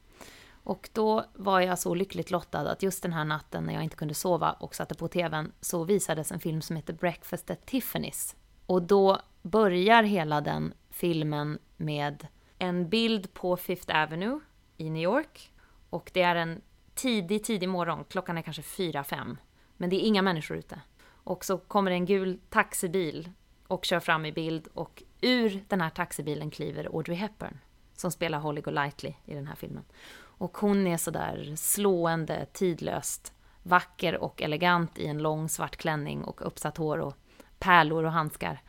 [0.50, 3.96] Och då var jag så lyckligt lottad att just den här natten när jag inte
[3.96, 8.34] kunde sova och satte på TVn så visades en film som heter Breakfast at Tiffany's.
[8.66, 12.26] Och då börjar hela den filmen med
[12.58, 14.40] en bild på Fifth Avenue
[14.78, 15.52] i New York.
[15.90, 16.60] Och det är en
[16.94, 19.36] tidig, tidig morgon, klockan är kanske fyra fem
[19.76, 20.80] Men det är inga människor ute.
[21.24, 23.30] Och så kommer det en gul taxibil
[23.66, 27.58] och kör fram i bild och ur den här taxibilen kliver Audrey Hepburn
[27.96, 29.84] som spelar Holly Golightly i den här filmen.
[30.20, 36.46] Och hon är sådär slående, tidlöst, vacker och elegant i en lång svart klänning och
[36.46, 37.16] uppsatt hår och
[37.58, 38.62] pärlor och handskar.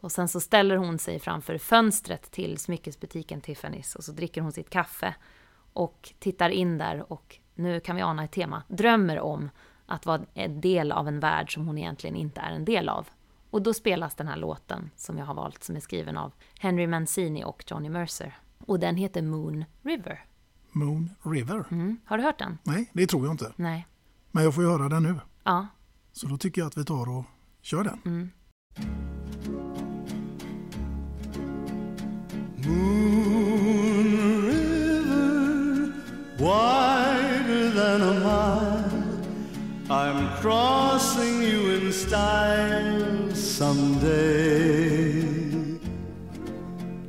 [0.00, 4.52] Och sen så ställer hon sig framför fönstret till smyckesbutiken Tiffany's och så dricker hon
[4.52, 5.14] sitt kaffe
[5.78, 9.50] och tittar in där och nu kan vi ana ett tema, drömmer om
[9.86, 13.08] att vara en del av en värld som hon egentligen inte är en del av.
[13.50, 16.86] Och då spelas den här låten som jag har valt som är skriven av Henry
[16.86, 18.38] Mancini och Johnny Mercer.
[18.58, 20.24] Och den heter Moon River.
[20.72, 21.64] Moon River.
[21.70, 22.00] Mm.
[22.04, 22.58] Har du hört den?
[22.62, 23.52] Nej, det tror jag inte.
[23.56, 23.86] Nej.
[24.30, 25.14] Men jag får ju höra den nu.
[25.44, 25.66] Ja.
[26.12, 27.24] Så då tycker jag att vi tar och
[27.62, 28.00] kör den.
[28.04, 28.30] Mm.
[43.34, 45.22] Someday.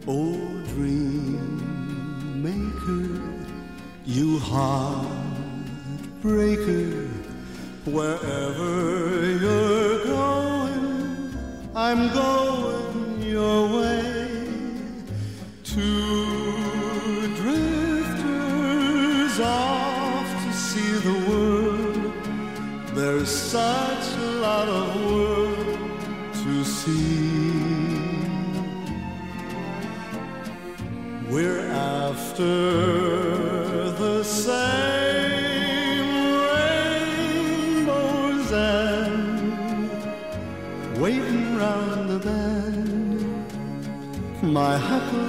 [0.07, 0.37] Oh,
[0.73, 3.07] dream maker,
[4.05, 5.07] you heartbreaker,
[7.85, 8.71] wherever
[9.43, 11.33] you're going,
[11.75, 12.58] I'm going
[32.39, 34.55] after the same
[37.75, 38.51] rainbows
[41.01, 43.21] waiting round the bend.
[44.41, 45.28] My huckleberry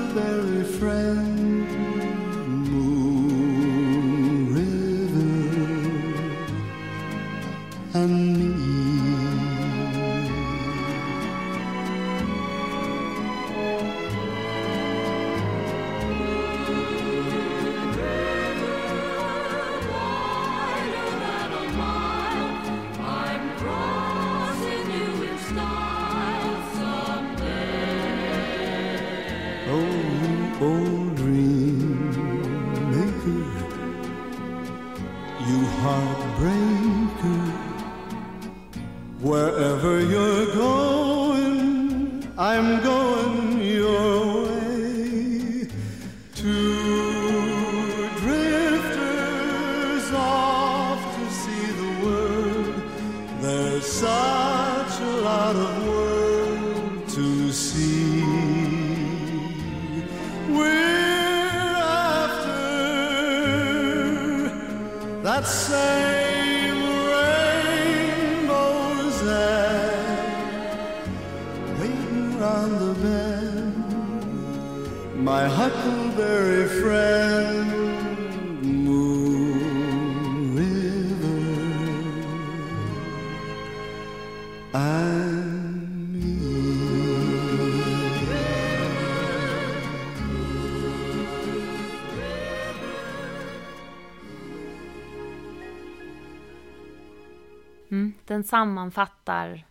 [98.40, 99.66] den sammanfattar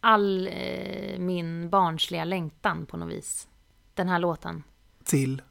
[0.00, 3.48] all eh, min barnsliga längtan på något vis.
[3.94, 4.62] Den här låten.
[5.04, 5.42] Till?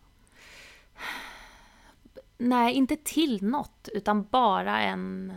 [2.38, 5.33] Nej, inte till något, utan bara en,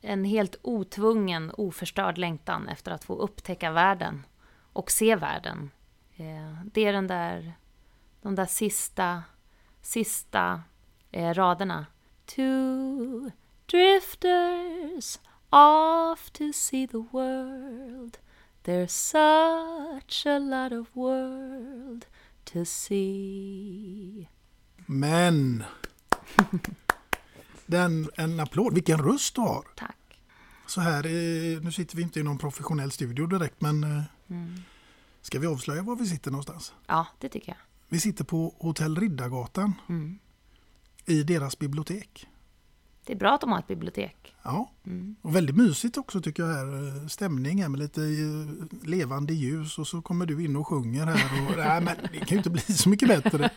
[0.00, 4.26] en helt otvungen, oförstörd längtan efter att få upptäcka världen
[4.72, 5.70] och se världen.
[6.16, 7.54] Eh, det är den där,
[8.22, 9.22] de där sista,
[9.82, 10.62] sista
[11.10, 11.86] eh, raderna.
[12.26, 13.30] Two
[13.66, 15.18] drifters
[15.52, 18.18] off to see the world
[18.64, 22.06] There's such a lot of world
[22.44, 24.28] to see
[24.86, 25.64] Men!
[27.66, 28.74] Den, en applåd.
[28.74, 29.64] Vilken röst du har!
[29.76, 29.96] Tack.
[30.66, 31.02] Så här,
[31.60, 34.62] nu sitter vi inte i någon professionell studio direkt men eh, Mm.
[35.22, 36.72] ska vi avslöja var vi sitter någonstans?
[36.86, 37.56] Ja, det tycker jag.
[37.88, 40.18] Vi sitter på Hotell Riddargatan Mm.
[41.06, 42.28] i deras bibliotek.
[43.06, 44.34] Det är bra att de har ett bibliotek.
[44.42, 45.16] Ja, Mm.
[45.22, 46.86] och väldigt mysigt också tycker jag här.
[47.02, 51.06] eh, Stämning här med lite eh, levande ljus och så kommer du in och sjunger
[51.06, 51.50] här.
[51.50, 53.50] Och, nej, men det kan ju inte bli så mycket bättre.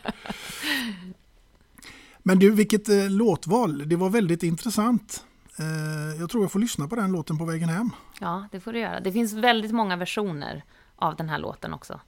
[2.22, 3.88] Men du, vilket eh, låtval.
[3.88, 5.24] Det var väldigt intressant.
[5.58, 7.90] Eh, jag tror jag får lyssna på den låten på vägen hem.
[8.20, 9.00] Ja, det får du göra.
[9.00, 10.64] Det finns väldigt många versioner
[10.96, 12.00] av den här låten också.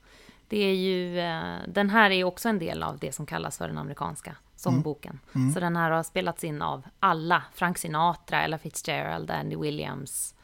[0.48, 3.68] Det är ju, eh, den här är också en del av det som kallas för
[3.68, 5.20] den amerikanska sångboken.
[5.34, 5.52] Mm.
[5.52, 7.42] Så den här har spelats in av alla.
[7.54, 10.34] Frank Sinatra, Ella Fitzgerald, Andy Williams,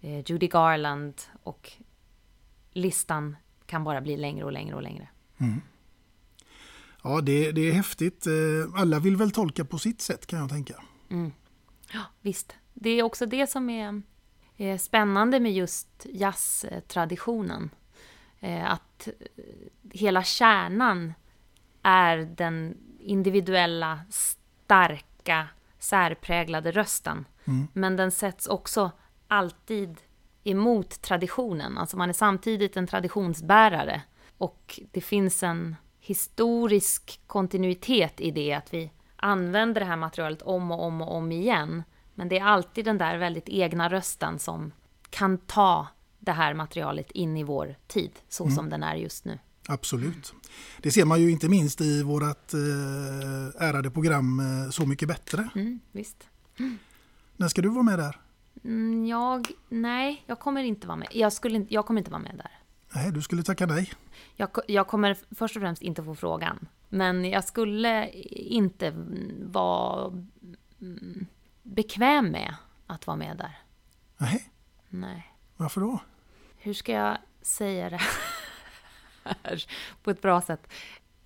[0.00, 1.72] eh, Judy Garland och
[2.72, 3.36] listan
[3.66, 5.08] kan bara bli längre och längre och längre.
[5.38, 5.60] Mm.
[7.02, 8.26] Ja, det, det är häftigt.
[8.26, 10.82] Eh, Alla vill väl tolka på sitt sätt kan jag tänka.
[11.10, 11.32] Mm.
[11.92, 12.56] Ja, visst.
[12.74, 14.02] Det är också det som är
[14.56, 17.70] eh, spännande med just jazztraditionen.
[18.40, 19.08] Eh, Att
[19.92, 21.14] hela kärnan
[21.84, 27.24] är den individuella, starka, särpräglade rösten.
[27.44, 27.68] Mm.
[27.72, 28.90] Men den sätts också
[29.28, 30.00] alltid
[30.44, 31.78] emot traditionen.
[31.78, 34.02] Alltså man är samtidigt en traditionsbärare.
[34.38, 40.70] Och det finns en historisk kontinuitet i det att vi använder det här materialet om
[40.72, 41.82] och om och om igen.
[42.14, 44.72] Men det är alltid den där väldigt egna rösten som
[45.10, 45.86] kan ta
[46.18, 48.56] det här materialet in i vår tid, så Mm.
[48.56, 49.38] som den är just nu.
[49.68, 50.34] Absolut.
[50.78, 55.48] Det ser man ju inte minst i vårt eh, ärade program eh, Så mycket bättre.
[55.54, 56.28] Mm, visst.
[57.36, 58.20] När ska du vara med där?
[58.64, 61.08] Mm, jag, nej, jag kommer inte vara med.
[61.12, 62.50] Jag, skulle, jag kommer inte vara med där.
[62.94, 63.92] Nej, du skulle tacka nej.
[64.36, 66.66] Jag, jag kommer först och främst inte få frågan.
[66.88, 68.90] Men jag skulle inte
[69.42, 70.12] vara
[70.80, 71.26] mm,
[71.62, 72.54] bekväm med
[72.86, 73.58] att vara med där.
[74.18, 74.50] Nej,
[74.88, 75.34] Nej.
[75.56, 76.00] varför då?
[76.56, 78.00] Hur ska jag säga det
[79.24, 79.64] här
[80.02, 80.72] på ett bra sätt?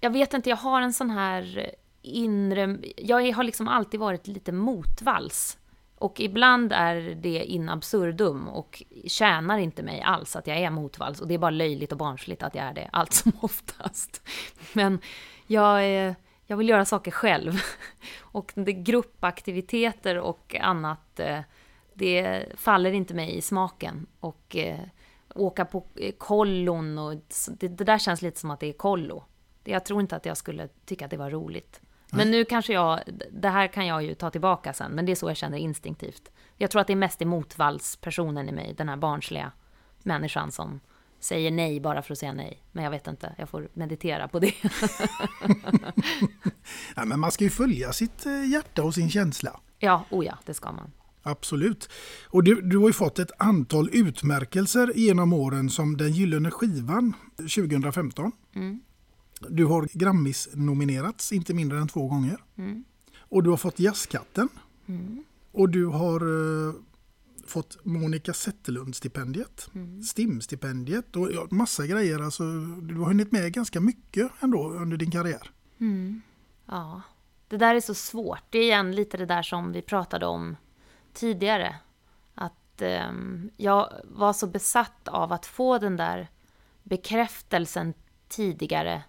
[0.01, 2.79] Jag vet inte, jag har en sån här inre...
[2.97, 5.59] Jag har liksom alltid varit lite motvalls.
[5.99, 11.21] Och ibland är det in absurdum och tjänar inte mig alls att jag är motvalls.
[11.21, 14.23] Och det är bara löjligt och barnsligt att jag är det, allt som oftast.
[14.73, 15.01] Men
[15.47, 16.15] jag, eh,
[16.47, 17.53] jag vill göra saker själv.
[18.21, 21.41] Och det gruppaktiviteter och annat, eh,
[21.95, 24.07] det faller inte mig i smaken.
[24.21, 24.81] Och eh,
[25.35, 27.14] åka på eh, kollon och
[27.49, 29.24] det, det där känns lite som att det är kollo.
[29.64, 31.81] Jag tror inte att jag skulle tycka att det var roligt.
[32.11, 33.01] Men nu kanske jag,
[33.33, 36.31] det här kan jag ju ta tillbaka sen, men det är så jag känner instinktivt.
[36.57, 39.53] Jag tror att det är mest emotvallspersonen i mig, den här barnsliga
[40.03, 40.81] människan som
[41.20, 42.62] säger nej bara för att säga nej.
[42.72, 44.55] Men jag vet inte, jag får meditera på det.
[46.97, 49.61] Ja, men man ska ju följa sitt eh, hjärta och sin känsla.
[49.79, 50.93] ja, oh ja, det ska man.
[51.29, 51.89] Absolut.
[52.26, 57.14] Och du, du har ju fått ett antal utmärkelser genom åren som den gyllene skivan
[57.37, 58.33] 2015.
[58.55, 58.81] Mm.
[59.49, 62.37] Du har Grammis-nominerats inte mindre än två gånger.
[62.59, 62.85] Mm.
[63.18, 64.49] Och du har fått Jazzkatten.
[64.87, 65.24] Mm.
[65.53, 66.74] Och du har eh,
[67.47, 70.03] fått Monica Zetterlund-stipendiet, Mm.
[70.03, 72.18] STIM-stipendiet och ja, massa grejer.
[72.22, 72.43] Alltså,
[72.83, 75.51] du har hunnit med ganska mycket ändå under din karriär.
[75.81, 76.22] Mm.
[76.66, 77.03] Ja,
[77.49, 78.43] det där är så svårt.
[78.51, 80.57] Det är igen lite det där som vi pratade om
[81.19, 81.77] tidigare.
[82.35, 83.12] Att eh,
[83.57, 86.29] jag var så besatt av att få den där
[86.83, 87.95] bekräftelsen
[88.29, 89.03] tidigare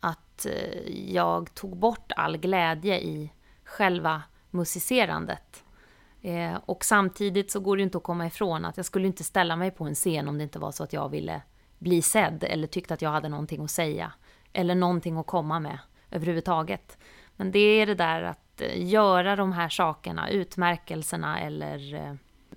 [0.00, 3.32] att eh, jag tog bort all glädje i
[3.64, 5.64] själva musicerandet.
[6.22, 9.56] Eh, och samtidigt så går det inte att komma ifrån att jag skulle inte ställa
[9.56, 11.42] mig på en scen om det inte var så att jag ville
[11.78, 14.12] bli sedd eller tyckte att jag hade någonting att säga.
[14.52, 15.78] Eller någonting att komma med
[16.10, 16.98] överhuvudtaget.
[17.36, 22.14] Men det är det där att eh, göra de här sakerna, utmärkelserna eller eh,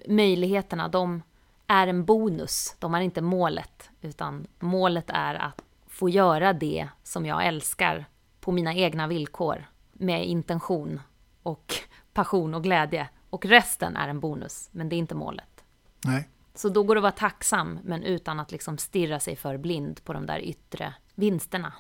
[0.07, 1.21] möjligheterna, de
[1.67, 2.75] är en bonus.
[2.79, 8.05] De är inte målet, utan målet är att få göra det som jag älskar
[8.39, 11.01] på mina egna villkor med intention
[11.43, 11.73] och
[12.13, 13.09] passion och glädje.
[13.29, 15.63] Och resten är en bonus, men det är inte målet.
[16.05, 16.29] Nej.
[16.55, 20.03] Så då går det att vara tacksam, men utan att liksom stirra sig för blind
[20.03, 21.73] på de där yttre vinsterna,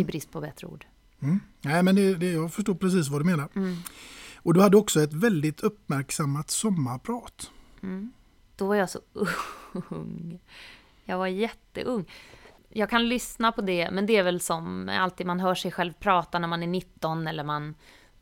[0.00, 0.86] i brist på bättre ord.
[1.22, 1.40] Mm.
[1.60, 3.48] Nej, men det, det, jag förstår precis vad du menar.
[3.56, 3.76] Mm.
[4.36, 7.50] Och du hade också ett väldigt uppmärksammat sommarprat.
[7.82, 8.12] Mm.
[8.56, 9.00] Då var jag så
[9.88, 10.40] ung.
[11.04, 12.04] Jag var jätteung.
[12.68, 15.92] Jag kan lyssna på det, men det är väl som alltid man hör sig själv
[15.92, 17.74] prata när man är 19 eller man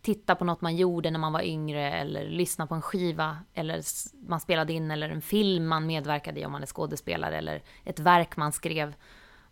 [0.02, 3.82] tittar på något man gjorde när man var yngre eller lyssnar på en skiva eller
[4.28, 8.00] man spelade in eller en film man medverkade i om man är skådespelare eller ett
[8.00, 8.94] verk man skrev.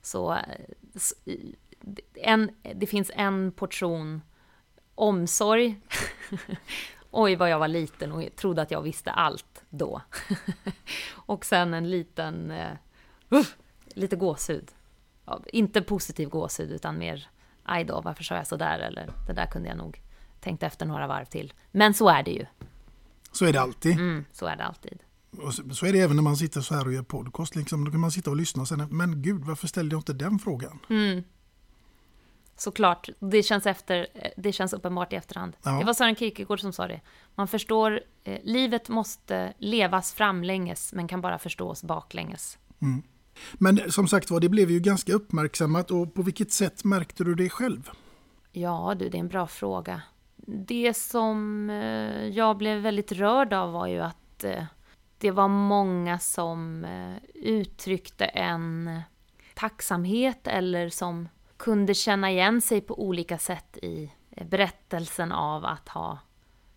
[0.02, 0.40] Så eh,
[2.14, 4.22] en, det finns en portion
[4.94, 5.80] omsorg.
[7.10, 10.02] Oj, vad jag var liten och trodde att jag visste allt då.
[11.12, 12.52] och sen en liten,
[13.28, 13.56] uff,
[13.94, 14.70] lite gåshud.
[15.24, 17.28] Ja, inte positiv gåshud, utan mer,
[17.62, 18.78] aj då, varför sa jag så där?
[18.78, 20.00] Eller det där kunde jag nog
[20.40, 21.52] tänkt efter några varv till.
[21.72, 22.46] Men så är det ju.
[23.32, 23.92] Så är det alltid.
[23.92, 24.98] Mm, så är det alltid.
[25.38, 27.56] Och så, så är det även när man sitter så här och gör podcast.
[27.56, 30.12] Liksom, då kan man sitta och lyssna och sen, men gud, varför ställde jag inte
[30.12, 30.78] den frågan?
[30.90, 31.24] Mm.
[32.56, 35.56] Såklart, det känns, efter, det känns uppenbart i efterhand.
[35.62, 35.70] Ja.
[35.70, 37.00] Det var Sören Kierkegaard som sa det.
[37.34, 42.58] Man förstår, eh, livet måste levas framlänges, men kan bara förstås baklänges.
[42.82, 43.02] Mm.
[43.52, 47.34] Men som sagt var, det blev ju ganska uppmärksammat och på vilket sätt märkte du
[47.34, 47.90] det själv?
[48.52, 50.02] Ja du, det är en bra fråga.
[50.46, 54.64] Det som eh, jag blev väldigt rörd av var ju att eh,
[55.18, 59.00] det var många som eh, uttryckte en
[59.54, 65.88] tacksamhet eller som kunde känna igen sig på olika sätt i eh, berättelsen av att
[65.88, 66.18] ha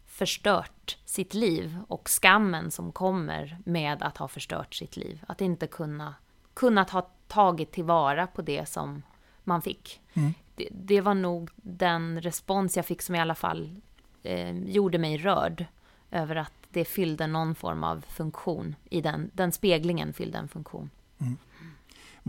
[0.06, 5.24] förstört sitt liv och skammen som kommer med att ha förstört sitt liv.
[5.28, 6.16] Att inte kunna
[6.54, 9.04] kunnat ha tagit tillvara på det som
[9.44, 10.02] man fick.
[10.14, 10.34] Mm.
[10.56, 13.82] Det, det var nog den respons jag fick som i alla fall
[14.24, 15.66] eh, gjorde mig rörd
[16.12, 20.90] över att det fyllde någon form av funktion i den, den speglingen fyllde en funktion.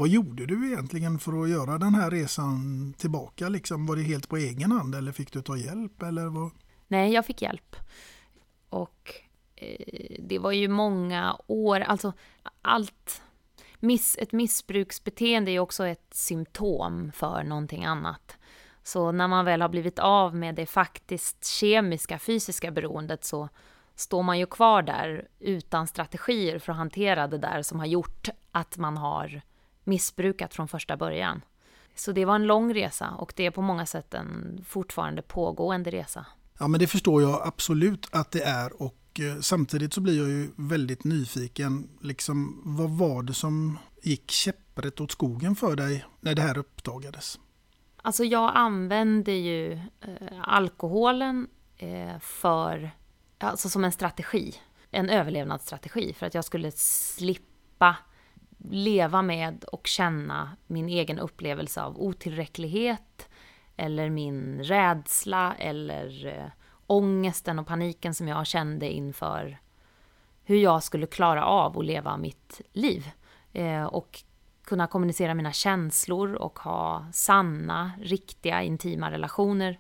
[0.01, 3.49] Vad gjorde du egentligen för att göra den här resan tillbaka?
[3.49, 6.03] Liksom, var det helt på egen hand eller fick du ta hjälp?
[6.03, 6.51] Eller vad?
[6.89, 7.77] Nej, jag fick hjälp.
[8.69, 9.15] Och
[9.57, 12.13] eh, det var ju många år, alltså
[12.63, 13.23] allt...
[13.81, 18.37] Miss, ett missbruksbeteende är ju också ett symptom för någonting annat.
[18.83, 23.49] Så när man väl har blivit av med det faktiskt kemiska, fysiska beroendet så
[23.95, 28.29] står man ju kvar där utan strategier för att hantera det där som har gjort
[28.53, 29.43] att man har
[29.85, 31.43] missbrukat från första början.
[31.95, 35.91] Så det var en lång resa och det är på många sätt en fortfarande pågående
[35.91, 36.27] resa.
[36.59, 40.29] Ja, men det förstår jag absolut att det är och eh, samtidigt så blir jag
[40.29, 41.89] ju väldigt nyfiken.
[42.01, 47.39] Liksom, vad var det som gick käpprätt åt skogen för dig när det här uppdagades?
[48.03, 52.91] Alltså jag använde ju eh, alkoholen eh, för,
[53.39, 54.55] alltså som en strategi.
[54.91, 57.97] En överlevnadsstrategi för att jag skulle slippa
[58.71, 63.29] leva med och känna min egen upplevelse av otillräcklighet
[63.77, 66.51] eller min rädsla eller eh,
[66.87, 69.59] ångesten och paniken som jag kände inför
[70.45, 73.11] hur jag skulle klara av att leva mitt liv.
[73.53, 74.23] Eh, och
[74.65, 79.79] kunna kommunicera mina känslor och ha sanna, riktiga, intima relationer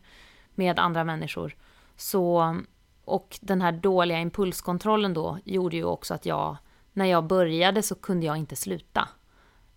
[0.54, 1.56] med andra människor.
[1.96, 2.56] Så,
[3.04, 6.56] och den här dåliga impulskontrollen då gjorde ju också att jag,
[6.92, 9.08] när jag började så kunde jag inte sluta.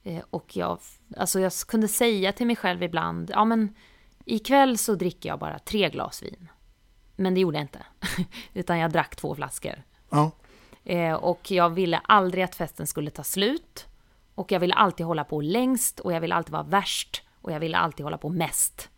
[0.04, 0.80] Eh, och jag,
[1.18, 3.76] alltså jag kunde säga till mig själv ibland, ja men
[4.26, 6.50] ikväll så dricker jag bara tre glas vin.
[7.16, 7.86] Men det gjorde jag inte,
[8.54, 9.84] utan jag drack två flaskor.
[10.10, 10.32] Ja.
[10.84, 13.88] Eh, och jag ville aldrig att festen skulle ta slut.
[14.36, 17.60] Och jag ville alltid hålla på längst och jag ville alltid vara värst och jag
[17.60, 18.90] ville alltid hålla på mest.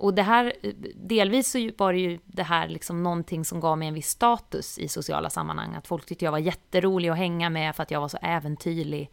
[0.00, 0.52] Och det här,
[0.94, 4.78] delvis så var det ju det här liksom någonting som gav mig en viss status
[4.78, 5.74] i sociala sammanhang.
[5.74, 9.10] Att folk tyckte jag var jätterolig att hänga med för att jag var så äventyrlig.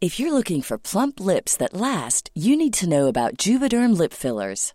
[0.00, 4.12] If you're looking for plump lips that last, you need to know about Juvederm lip
[4.12, 4.74] fillers.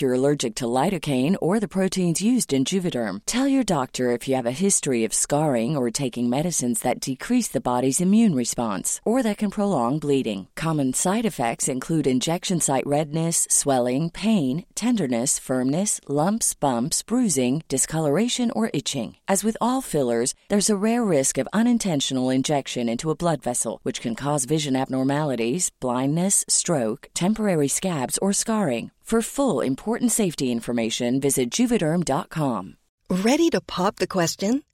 [0.01, 3.21] you're allergic to lidocaine or the proteins used in Juvederm.
[3.27, 7.49] Tell your doctor if you have a history of scarring or taking medicines that decrease
[7.49, 10.47] the body's immune response or that can prolong bleeding.
[10.55, 18.49] Common side effects include injection site redness, swelling, pain, tenderness, firmness, lumps, bumps, bruising, discoloration,
[18.55, 19.17] or itching.
[19.27, 23.79] As with all fillers, there's a rare risk of unintentional injection into a blood vessel,
[23.83, 28.89] which can cause vision abnormalities, blindness, stroke, temporary scabs, or scarring.
[29.11, 32.77] For full important safety information, visit juvederm.com.
[33.09, 34.63] Ready to pop the question?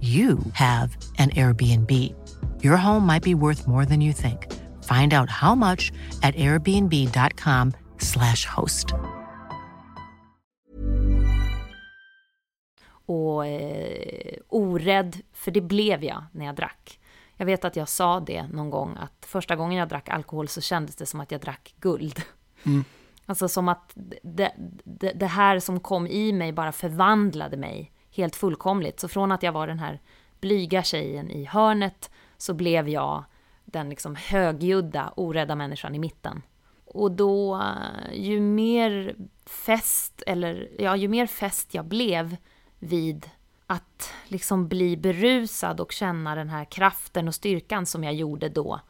[0.00, 1.90] you have an Airbnb.
[2.62, 4.46] Your home might be worth more than you think.
[4.84, 5.92] Find out how much
[6.22, 8.94] at airbnb.com slash host.
[13.06, 17.00] Och eh, orädd, för det blev jag när jag drack.
[17.36, 20.60] Jag vet att jag sa det någon gång, att första gången jag drack alkohol så
[20.60, 22.22] kändes det som att jag drack guld.
[22.66, 22.84] Mm.
[23.26, 23.92] Alltså som att
[24.22, 24.52] det,
[24.84, 29.00] det, det här som kom i mig bara förvandlade mig helt fullkomligt.
[29.00, 30.00] Så från att jag var den här
[30.40, 33.24] blyga tjejen i hörnet så blev jag
[33.64, 36.42] den liksom högljudda, orädda människan i mitten.
[36.84, 37.62] Och då,
[38.12, 42.36] ju mer fäst, eller ja, ju mer fäst jag blev
[42.78, 43.30] vid
[43.66, 48.80] att liksom bli berusad och känna den här kraften och styrkan som jag gjorde då,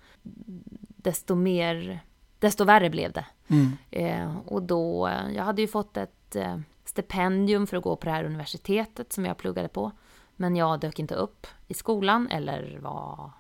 [0.97, 2.01] desto mer,
[2.39, 3.27] desto värre blev det.
[3.49, 3.77] Mm.
[3.91, 6.59] Eh, och då, jag hade ju fått ett eh,
[6.91, 9.93] stipendium för att gå på det här universitetet som jag pluggade på.
[10.37, 13.31] Men jag dök inte upp i skolan eller var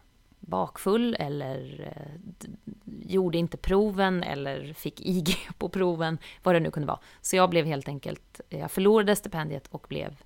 [0.40, 2.51] bakfull eller eh,
[2.84, 6.98] gjorde inte proven eller fick IG på proven, vad det nu kunde vara.
[7.20, 10.16] Så jag blev helt enkelt, eh, jag förlorade stipendiet och blev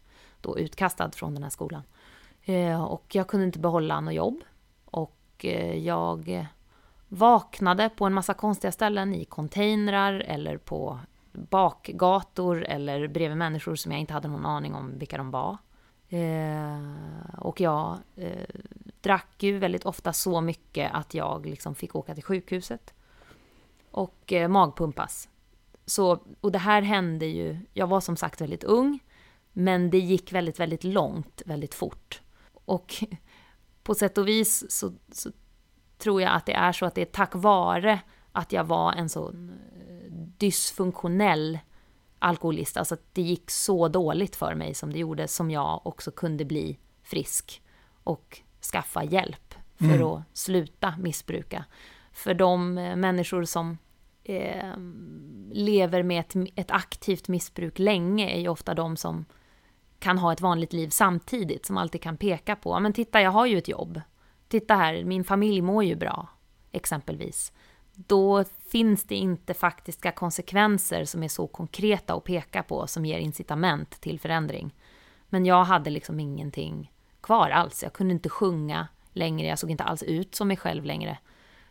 [0.41, 1.83] då utkastad från den här skolan.
[2.45, 4.41] Eh, och jag kunde inte behålla något jobb.
[4.85, 5.45] Och
[5.75, 6.49] jag
[7.09, 11.01] vaknade på en massa konstiga ställen i containrar eller på
[11.35, 15.59] bakgator eller bredvid människor som jag inte hade någon aning om vilka de var.
[16.09, 18.47] Eh, och jag eh,
[19.01, 22.95] drack ju väldigt ofta så mycket att jag liksom fick åka till sjukhuset
[23.91, 25.29] och eh, magpumpas
[25.87, 28.99] Så, och det här hände ju, jag var som sagt väldigt ung,
[29.53, 32.23] men det gick väldigt, väldigt långt, väldigt fort.
[32.65, 32.95] Och
[33.83, 35.31] på sätt och vis så, så
[35.99, 38.01] tror jag att det är så att det är tack vare
[38.33, 39.51] att jag var en sån
[39.89, 39.94] eh,
[40.39, 41.59] dysfunktionell
[42.19, 46.11] alkoholist, alltså att det gick så dåligt för mig som det gjorde, som jag också
[46.11, 47.63] kunde bli frisk
[48.05, 48.41] och
[48.73, 50.03] skaffa hjälp för Mm.
[50.07, 51.65] att sluta missbruka.
[52.13, 53.79] För de eh, människor som
[54.25, 54.73] eh,
[55.53, 59.25] lever med ett, ett aktivt missbruk länge är ju ofta de som
[59.99, 63.31] kan ha ett vanligt liv samtidigt, som alltid kan peka på, "Ja, men titta jag
[63.31, 64.01] har ju ett jobb.
[64.49, 66.29] Titta här, min familj mår ju bra,
[66.73, 67.53] exempelvis.
[67.95, 73.19] Då finns det inte faktiska konsekvenser som är så konkreta att peka på, som ger
[73.19, 74.75] incitament till förändring.
[75.29, 77.83] Men jag hade liksom ingenting kvar alls.
[77.83, 81.19] Jag kunde inte sjunga längre, jag såg inte alls ut som mig själv längre.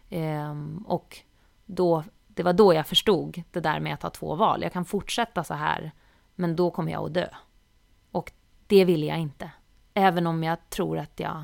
[0.10, 1.18] Ehm, och
[1.66, 4.62] då, det var då jag förstod det där med att ha två val.
[4.62, 5.92] Jag kan fortsätta så här,
[6.36, 7.28] men då kommer jag att dö.
[8.12, 8.32] Och
[8.68, 9.52] det ville jag inte.
[9.94, 11.44] Även om jag tror att jag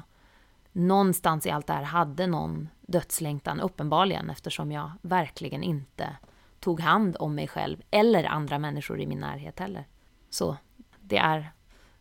[0.71, 6.17] någonstans i allt det här hade någon dödslängtan, uppenbarligen, eftersom jag verkligen inte
[6.59, 9.87] tog hand om mig själv eller andra människor i min närhet heller.
[10.29, 10.57] Så
[11.01, 11.51] det är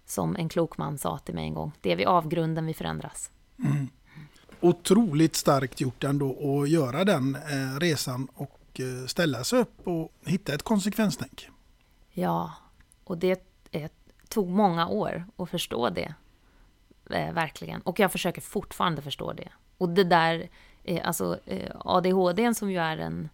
[0.05, 3.31] som en klok man sa till mig en gång, det är vid avgrunden vi förändras.
[3.65, 3.89] Mm.
[4.61, 10.13] Otroligt starkt gjort ändå att göra den eh, resan och eh, ställa sig upp och
[10.25, 11.49] hitta ett konsekvenstänk.
[12.11, 12.53] Ja,
[13.05, 13.91] och det eh,
[14.29, 16.15] tog många år att förstå det.
[17.11, 17.81] Eh, verkligen.
[17.81, 19.49] Och jag försöker fortfarande förstå det.
[19.79, 20.49] Och det där,
[20.89, 23.29] Eh, alltså eh, ADHD som ju är en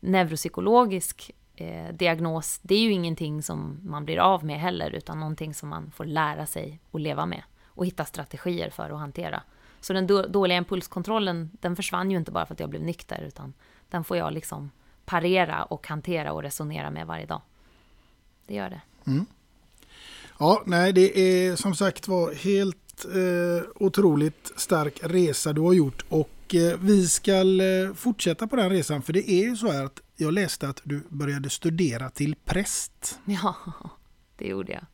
[0.00, 5.54] neuropsykologisk eh, diagnos, det är ju ingenting som man blir av med heller, utan någonting
[5.54, 9.42] som man får lära sig att leva med och hitta strategier för att hantera.
[9.80, 13.52] Så den dåliga impulskontrollen, den försvann ju inte bara för att jag blev nykter, utan
[13.88, 14.70] den får jag liksom
[15.04, 17.40] parera och hantera och resonera med varje dag.
[18.46, 18.80] Det gör det.
[19.06, 19.26] Mm.
[20.38, 26.04] Ja, nej, det är som sagt var helt eh, otroligt stark resa du har gjort
[26.08, 29.84] och eh, vi ska eh, fortsätta på den resan för det är ju så här
[29.84, 33.18] att jag läste att du började studera till präst.
[33.24, 33.54] Ja,
[34.36, 34.84] det gjorde jag.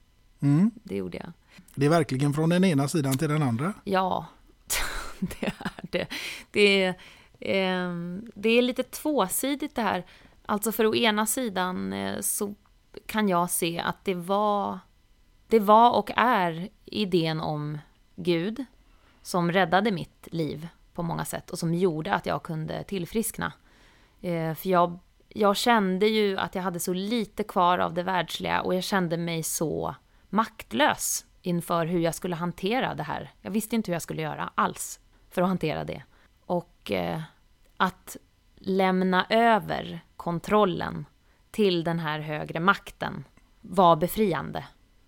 [0.41, 0.71] Mm.
[0.83, 1.33] Det gjorde jag.
[1.75, 3.75] Det är verkligen från den ena sidan till den andra.
[3.85, 4.27] Ja,
[5.21, 6.07] det är det.
[6.51, 6.89] Det är,
[7.41, 10.07] eh, det är lite tvåsidigt det här.
[10.47, 12.55] Alltså för å ena sidan eh, så
[13.07, 14.79] kan jag se att det var,
[15.49, 17.79] det var och är idén om
[18.17, 18.65] Gud
[19.23, 23.53] som räddade mitt liv på många sätt och som gjorde att jag kunde tillfriskna.
[24.21, 28.61] Eh, för jag, jag kände ju att jag hade så lite kvar av det världsliga
[28.61, 29.95] och jag kände mig så
[30.29, 33.31] maktlös inför hur jag skulle hantera det här.
[33.41, 36.03] Jag visste inte hur jag skulle göra alls för att hantera det.
[36.47, 37.21] Och eh,
[37.77, 38.17] att
[38.55, 41.07] lämna över kontrollen
[41.51, 43.25] till den här högre makten
[43.61, 44.65] var befriande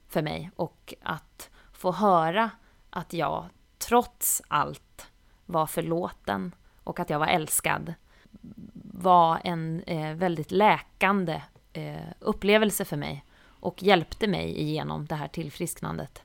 [0.09, 0.51] för mig.
[0.57, 2.51] Och att få höra
[2.91, 5.11] att jag trots allt
[5.49, 7.95] var förlåten och att jag var älskad
[8.93, 11.43] var en eh, väldigt läkande
[11.73, 13.25] eh, upplevelse för mig
[13.61, 16.23] och hjälpte mig igenom det här tillfrisknandet.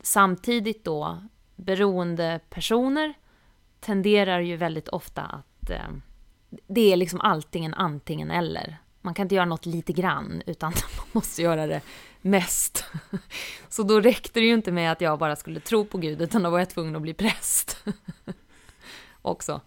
[0.00, 1.18] Samtidigt då,
[1.56, 3.14] beroende personer
[3.80, 5.88] tenderar ju väldigt ofta att eh,
[6.66, 8.76] det är liksom allting antingen eller.
[9.00, 11.80] Man kan inte göra något lite grann, utan man måste göra det
[12.20, 12.84] mest.
[13.68, 16.42] Så då räckte det ju inte med att jag bara skulle tro på Gud, utan
[16.42, 17.84] då var jag tvungen att bli präst.
[19.24, 19.60] Också.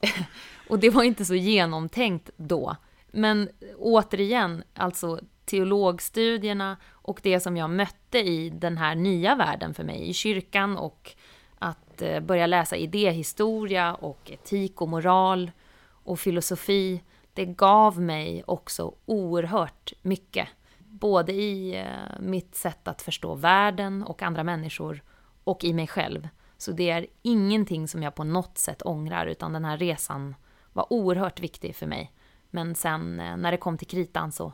[0.68, 2.76] Och det var inte så genomtänkt då.
[3.06, 3.48] Men
[3.78, 10.08] återigen, alltså teologstudierna och det som jag mötte i den här nya världen för mig,
[10.08, 11.12] i kyrkan och
[11.58, 15.50] att eh, börja läsa idéhistoria och etik och moral
[15.86, 17.02] och filosofi,
[17.32, 20.48] det gav mig också oerhört mycket.
[20.78, 25.02] Både i eh, mitt sätt att förstå världen och andra människor
[25.44, 26.28] och i mig själv.
[26.58, 30.34] Så det är ingenting som jag på något sätt ångrar, utan den här resan
[30.72, 32.12] var oerhört viktig för mig.
[32.50, 34.52] Men sen eh, när det kom till kritan så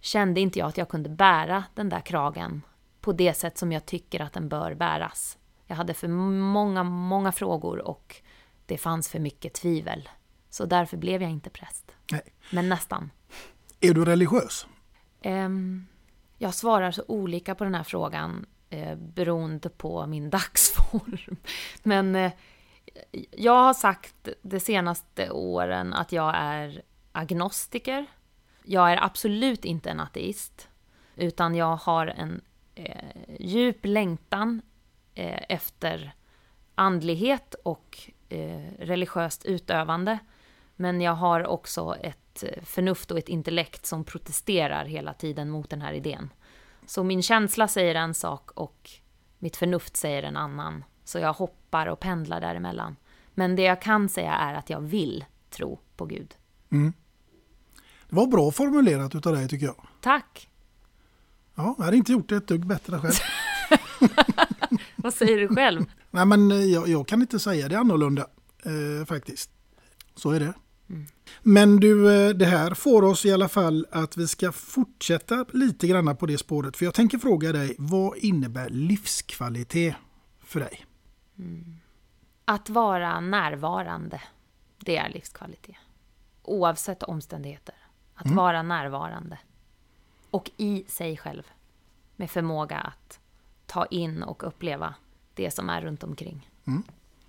[0.00, 2.62] kände inte jag att jag kunde bära den där kragen
[3.00, 5.38] på det sätt som jag tycker att den bör bäras.
[5.66, 8.16] Jag hade för många, många frågor och
[8.66, 10.08] det fanns för mycket tvivel.
[10.50, 11.92] Så därför blev jag inte präst.
[12.12, 12.22] Nej.
[12.52, 13.10] Men nästan.
[13.80, 14.66] Är du religiös?
[15.22, 15.86] Ehm,
[16.38, 21.36] jag svarar så olika på den här frågan eh, beroende på min dagsform.
[21.82, 22.32] Men eh,
[23.30, 28.06] jag har sagt de senaste åren att jag är agnostiker.
[28.64, 30.68] Jag är absolut inte en ateist,
[31.16, 32.40] utan jag har en
[32.74, 34.62] eh, djup längtan
[35.14, 36.14] eh, efter
[36.74, 40.18] andlighet och eh, religiöst utövande.
[40.76, 45.70] Men jag har också ett eh, förnuft och ett intellekt som protesterar hela tiden mot
[45.70, 46.30] den här idén.
[46.88, 48.90] Så min känsla säger en sak och
[49.38, 50.84] mitt förnuft säger en annan.
[51.04, 52.96] Så jag hoppar och pendlar däremellan.
[53.34, 56.34] Men det jag kan säga är att jag vill tro på Gud.
[56.70, 56.92] Mm.
[58.08, 59.86] Det var bra formulerat utav dig tycker jag.
[60.00, 60.48] Tack!
[61.54, 63.14] Ja, jag hade inte gjort det ett dugg bättre själv.
[64.96, 65.84] Vad säger du själv?
[66.10, 68.26] Nej, men eh, jag, jag kan inte säga det annorlunda
[68.62, 69.50] eh, faktiskt.
[70.14, 70.54] Så är det.
[70.90, 71.06] Mm.
[71.42, 75.86] Men du, eh, det här får oss i alla fall att vi ska fortsätta lite
[75.86, 76.76] grann på det spåret.
[76.76, 79.94] För jag tänker fråga dig, vad innebär livskvalitet
[80.40, 80.86] för dig?
[82.44, 84.22] Att vara närvarande,
[84.78, 85.76] det är livskvalitet.
[86.42, 87.74] Oavsett omständigheter.
[88.14, 88.36] Att Mm.
[88.36, 89.38] vara närvarande.
[90.30, 91.42] Och i sig själv.
[92.16, 93.20] Med förmåga att
[93.66, 94.94] ta in och uppleva
[95.34, 96.50] det som är runt omkring.
[96.66, 96.82] Mm.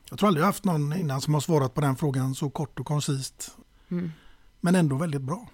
[0.09, 2.79] Jag tror aldrig jag haft någon innan som har svarat på den frågan så kort
[2.79, 3.57] och koncist.
[3.91, 4.11] Mm.
[4.59, 5.47] Men ändå väldigt bra.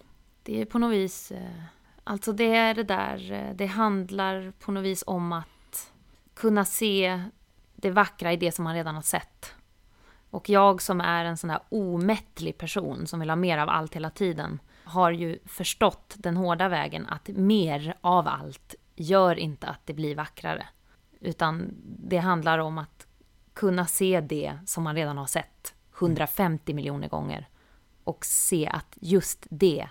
[0.43, 1.63] Det är på något vis, eh,
[2.03, 5.91] alltså det är det där, eh, det handlar på något vis om att
[6.33, 7.23] kunna se
[7.75, 9.55] det vackra i det som man redan har sett.
[10.29, 13.95] Och jag som är en sån här omättlig person som vill ha mer av allt
[13.95, 19.79] hela tiden har ju förstått den hårda vägen att mer av allt gör inte att
[19.85, 20.67] det blir vackrare.
[21.19, 23.07] Utan det handlar om att
[23.55, 27.49] kunna se det som man redan har sett 150 miljoner gånger
[28.03, 29.87] och se att just det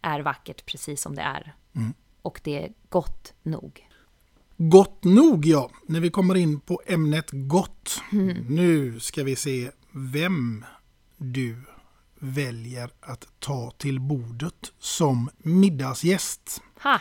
[0.00, 1.54] är vackert precis som det är.
[1.74, 1.94] Mm.
[2.22, 3.88] Och det är gott nog.
[4.56, 8.02] Gott nog ja, när vi kommer in på ämnet gott.
[8.12, 8.46] Mm.
[8.48, 10.64] Nu ska vi se vem
[11.16, 11.56] du
[12.18, 16.62] väljer att ta till bordet som middagsgäst.
[16.82, 17.00] Ha!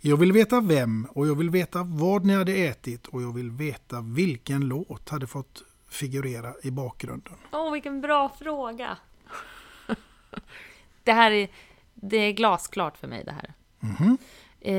[0.00, 3.50] Jag vill veta vem och jag vill veta vad ni hade ätit och jag vill
[3.50, 7.34] veta vilken låt hade fått figurera i bakgrunden.
[7.52, 8.96] Åh, vilken bra fråga!
[11.04, 11.48] det här är,
[11.94, 13.54] det är glasklart för mig det här.
[13.80, 14.18] Mhm.
[14.60, 14.74] Eh,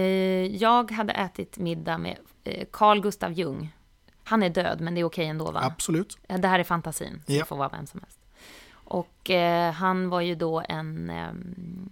[0.56, 3.74] jag hade ätit middag med eh, Carl Gustav Jung.
[4.24, 5.60] Han är död, men det är okej ändå va?
[5.64, 6.18] Absolut.
[6.28, 7.46] Eh, Det här är fantasin, så Ja.
[7.46, 8.20] får vara vem som helst.
[8.94, 11.90] Och eh, han var ju då en, ehm,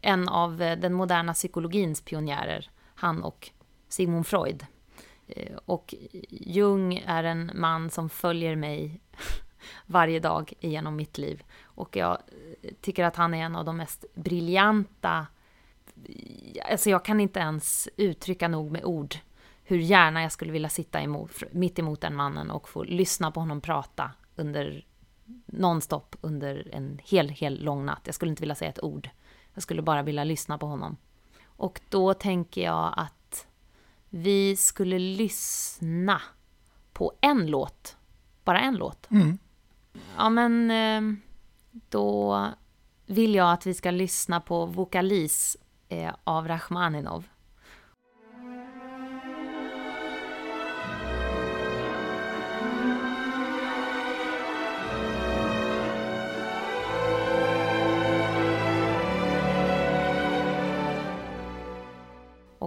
[0.00, 2.70] en av eh, den moderna psykologins pionjärer.
[2.94, 3.50] Han och
[3.88, 4.66] Sigmund Freud.
[5.26, 5.94] Eh, och
[6.30, 9.00] Jung är en man som följer mig
[9.86, 11.42] varje dag genom mitt liv.
[11.62, 12.18] Och jag
[12.62, 15.26] eh, tycker att han är en av de mest briljanta
[16.70, 19.16] Alltså jag kan inte ens uttrycka nog med ord
[19.64, 23.40] hur gärna jag skulle vilja sitta emot, mitt emot den mannen och få lyssna på
[23.40, 24.84] honom prata under
[25.46, 28.00] nonstop under en hel, hel lång natt.
[28.04, 29.10] Jag skulle inte vilja säga ett ord.
[29.54, 30.96] Jag skulle bara vilja lyssna på honom.
[31.44, 33.46] Och då tänker jag att
[34.08, 36.22] vi skulle lyssna
[36.92, 37.96] på en låt.
[38.44, 39.10] Bara en låt.
[39.10, 39.38] Mm.
[40.16, 41.18] Ja, men eh,
[41.88, 42.46] då
[43.06, 45.56] vill jag att vi ska lyssna på Vokalis
[45.88, 47.24] eh, av Rachmaninov.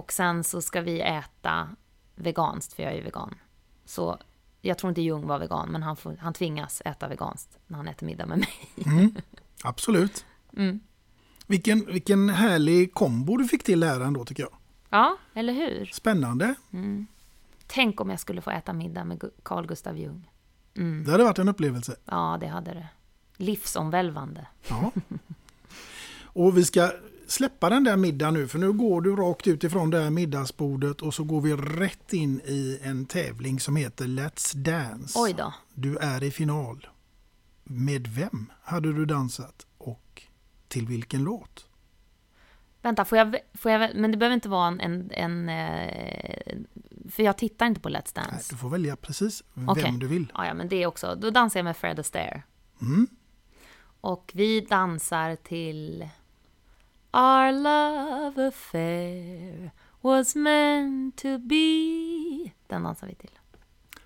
[0.08, 1.68] Och sen så ska vi äta
[2.14, 3.34] veganskt, för jag är ju vegan.
[3.84, 4.18] Så
[4.60, 7.88] jag tror inte Jung var vegan, men han, får, han tvingas äta veganskt när han
[7.88, 8.48] äter middag med mig.
[8.86, 9.14] Mm.
[9.62, 10.24] Absolut.
[10.56, 10.80] Mm.
[11.46, 14.52] Vilken, vilken härlig kombo du fick till här ändå tycker jag.
[14.90, 15.86] Ja, eller hur?
[15.86, 16.54] Spännande.
[16.72, 17.06] Mm.
[17.66, 20.30] Tänk om jag skulle få äta middag med Carl Gustav Jung.
[20.76, 21.04] Mm.
[21.04, 21.96] Det hade varit en upplevelse.
[22.04, 22.88] Ja, det hade det.
[23.36, 24.46] Livsomvälvande.
[24.68, 24.92] Ja.
[26.22, 26.92] Och vi ska
[27.28, 31.02] släppa den där middagen nu för nu går du rakt ut ifrån det här middagsbordet
[31.02, 35.18] och så går vi rätt in i en tävling som heter Let's Dance.
[35.18, 35.54] Oj då.
[35.74, 36.88] Du är i final.
[37.64, 40.22] Med vem hade du dansat och
[40.68, 41.66] till vilken låt?
[42.82, 44.80] Vänta, får jag, får jag, men det behöver inte vara en...
[44.80, 46.58] en, en eh,
[47.10, 48.30] för jag tittar inte på Let's Dance.
[48.32, 49.96] Nej, du får välja precis vem Okej.
[49.98, 50.32] du vill.
[50.34, 51.14] Ja, ja, men det är också.
[51.14, 52.42] Då dansar jag med Fred Astaire.
[52.80, 53.06] Mm.
[54.00, 56.08] Och vi dansar till
[57.18, 62.50] Our love affair was meant to be.
[62.66, 63.30] Den dansar vi till.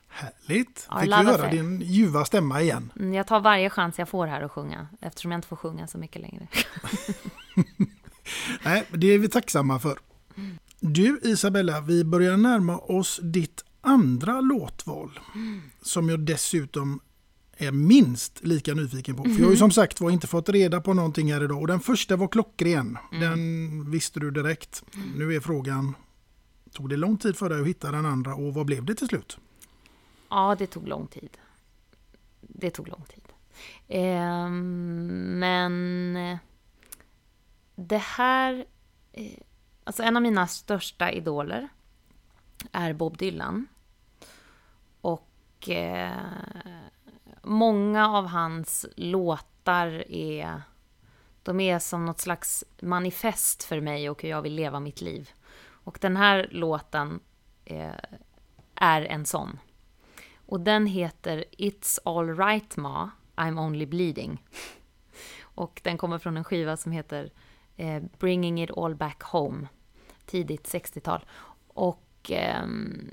[0.09, 0.87] Härligt.
[0.91, 2.93] Ja, Fick vi höra din ljuva stämma igen.
[2.97, 5.87] Mm, Jag tar varje chans jag får här att sjunga, eftersom jag inte får sjunga
[5.87, 6.47] så mycket längre.
[8.65, 9.99] Nej, det är vi tacksamma för.
[10.81, 15.21] Du Isabella, vi börjar närma oss ditt andra låtval.
[15.83, 17.01] Som jag dessutom
[17.63, 19.25] är minst lika nyfiken på.
[19.25, 21.61] För jag har ju som sagt var inte fått reda på någonting här idag.
[21.61, 22.99] Och den första var klockren.
[23.11, 24.85] Den visste du direkt.
[25.17, 25.95] Nu är frågan,
[26.73, 29.09] tog det lång tid för dig att hitta den andra och vad blev det till
[29.09, 29.39] slut?
[30.31, 31.37] Ja, det tog lång tid.
[32.41, 33.25] Det tog lång tid.
[33.89, 36.39] Ehm, men
[37.75, 38.65] det här...
[39.13, 39.33] Eh,
[39.85, 41.69] alltså en av mina största idoler
[42.73, 43.67] är Bob Dylan.
[45.01, 46.13] Och eh,
[47.43, 50.63] många av hans låtar är...
[51.43, 55.31] De är som något slags manifest för mig och hur jag vill leva mitt liv.
[55.85, 57.21] Och den här låten
[57.65, 57.91] eh,
[58.75, 59.59] är en sån.
[60.47, 64.43] Och den heter It's All Right Ma, I'm Only Bleeding.
[65.41, 67.33] Och den kommer från en skiva som heter
[67.77, 69.69] eh, Bringing It All Back Home,
[70.27, 71.25] tidigt 60-tal.
[71.69, 73.11] Och Ehm,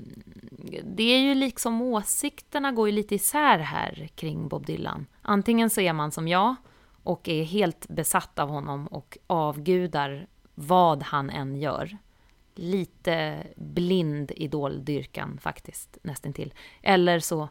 [0.84, 5.06] det är ju liksom åsikterna går ju lite isär här kring Bob Dylan.
[5.22, 6.54] Antingen så är man som jag
[7.02, 11.98] och är helt besatt av honom och avgudar vad han än gör.
[12.54, 16.54] Lite blind idoldyrkan faktiskt, nästintill.
[16.82, 17.48] Eller så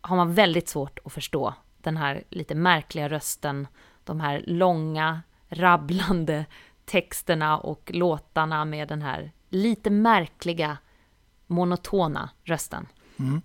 [0.00, 3.66] har man väldigt svårt att förstå den här lite märkliga rösten,
[4.04, 6.46] de här långa, rabblande
[6.84, 10.78] texterna och låtarna med den här lite märkliga,
[11.46, 12.88] monotona rösten.
[13.18, 13.42] Mm.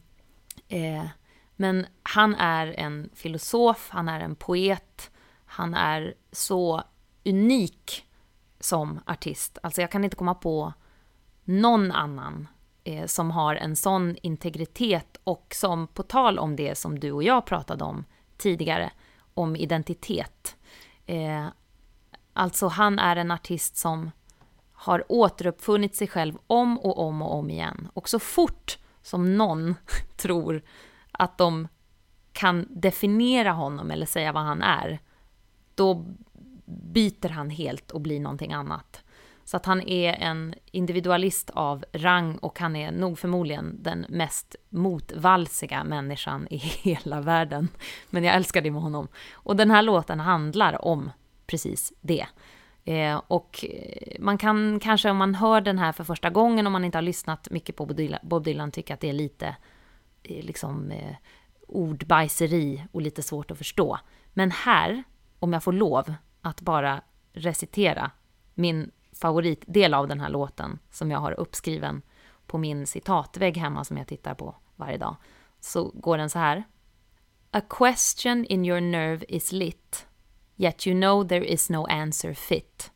[0.67, 1.09] Eh,
[1.55, 5.11] men han är en filosof, han är en poet,
[5.45, 6.83] han är så
[7.25, 8.05] unik
[8.59, 9.57] som artist.
[9.63, 10.73] Alltså jag kan inte komma på
[11.43, 12.47] någon annan
[12.83, 17.23] eh, som har en sån integritet och som, på tal om det som du och
[17.23, 18.05] jag pratade om
[18.37, 18.91] tidigare,
[19.33, 20.55] om identitet.
[21.05, 21.47] Eh,
[22.33, 24.11] alltså han är en artist som
[24.81, 27.89] har återuppfunnit sig själv om och om och om igen.
[27.93, 29.75] Och så fort som någon
[30.17, 30.61] tror
[31.11, 31.67] att de
[32.33, 34.99] kan definiera honom eller säga vad han är,
[35.75, 36.05] då
[36.65, 39.03] byter han helt och blir någonting annat.
[39.45, 44.55] Så att han är en individualist av rang och han är nog förmodligen den mest
[44.69, 47.67] motvalsiga människan i hela världen.
[48.09, 49.07] Men jag älskar det med honom.
[49.31, 51.11] Och den här låten handlar om
[51.47, 52.25] precis det.
[52.89, 56.73] Eh, och eh, man kan kanske om man hör den här för första gången, om
[56.73, 59.55] man inte har lyssnat mycket på Bob Dylan, Bob Dylan tycka att det är lite
[60.23, 61.15] eh, liksom eh,
[61.67, 63.99] ordbajseri och lite svårt att förstå.
[64.33, 65.03] Men här,
[65.39, 67.01] om jag får lov att bara
[67.33, 68.11] recitera
[68.53, 72.01] min favoritdel av den här låten som jag har uppskriven
[72.47, 75.15] på min citatvägg hemma som jag tittar på varje dag,
[75.59, 76.63] så går den så här.
[77.51, 80.07] A question in your nerve is lit,
[80.59, 82.91] yet you know there is no answer fit.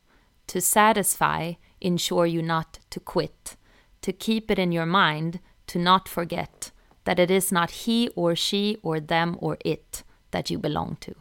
[0.47, 3.57] To satisfy, ensure you not to quit.
[4.01, 6.71] To keep it in your mind, to not forget
[7.03, 11.11] that it is not he or she or them or it that you belong to.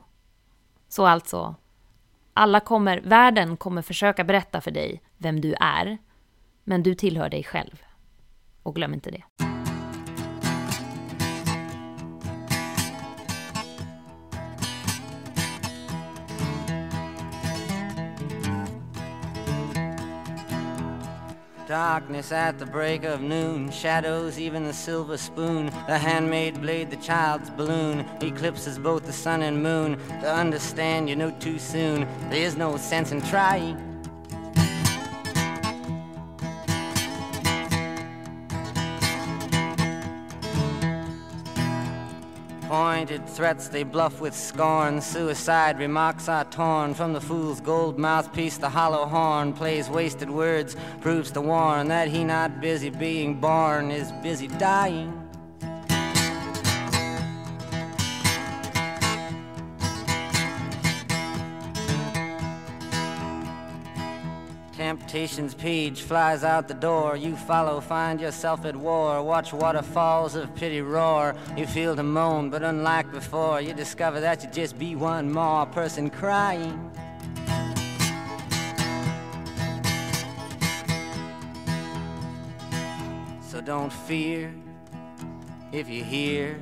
[0.89, 1.55] Så alltså,
[2.35, 5.99] alla kommer, världen kommer försöka berätta för dig vem du är,
[6.65, 7.83] men du tillhör dig själv.
[8.63, 9.52] Och glöm inte det.
[21.73, 26.97] Darkness at the break of noon, shadows, even the silver spoon, the handmade blade, the
[26.97, 29.97] child's balloon, eclipses both the sun and moon.
[30.21, 33.92] To understand, you know too soon, there's no sense in trying.
[42.73, 45.03] Pointed threats they bluff with scorn.
[45.03, 48.57] Suicide remarks are torn from the fool's gold mouthpiece.
[48.57, 53.91] The hollow horn plays wasted words, proves to warn that he not busy being born
[53.91, 55.22] is busy dying.
[65.13, 67.19] Page flies out the door.
[67.19, 69.23] You follow, find yourself at war.
[69.23, 71.35] Watch waterfalls of pity roar.
[71.55, 75.67] You feel to moan, but unlike before, you discover that you just be one more
[75.67, 76.91] person crying.
[83.51, 84.51] So don't fear
[85.73, 86.59] if you hear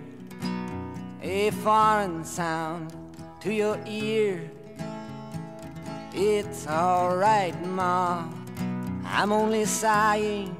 [1.23, 2.93] a foreign sound
[3.43, 4.51] to your ear.
[6.13, 8.40] It's alright, Ma.
[9.13, 10.57] I'm only sighing.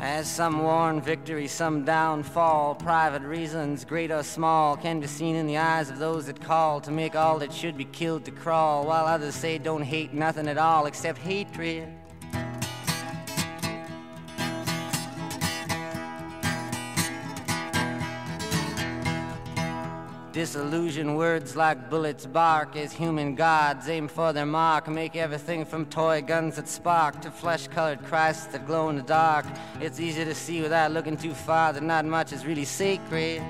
[0.00, 5.46] As some worn victory, some downfall, private reasons, great or small, can be seen in
[5.46, 8.86] the eyes of those that call to make all that should be killed to crawl,
[8.86, 11.88] while others say don't hate nothing at all except hatred.
[20.32, 24.88] Disillusion words like bullets bark as human gods aim for their mark.
[24.88, 29.02] Make everything from toy guns that spark to flesh colored Christs that glow in the
[29.02, 29.44] dark.
[29.78, 33.42] It's easy to see without looking too far that not much is really sacred.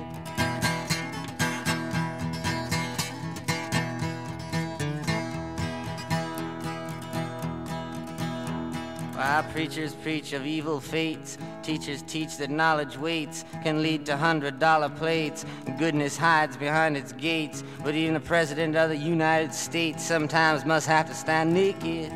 [9.22, 14.58] While preachers preach of evil fates, teachers teach that knowledge waits can lead to hundred
[14.58, 15.46] dollar plates.
[15.78, 20.88] Goodness hides behind its gates, but even the President of the United States sometimes must
[20.88, 22.10] have to stand naked.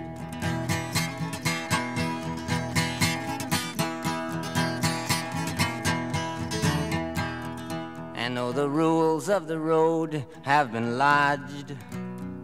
[8.16, 11.76] And though the rules of the road have been lodged,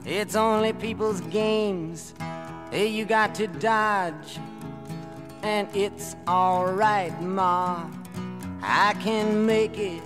[0.06, 2.14] it's only people's games.
[2.70, 4.38] Hey, you got to dodge
[5.42, 7.90] and it's alright, Ma.
[8.62, 10.02] I can make it.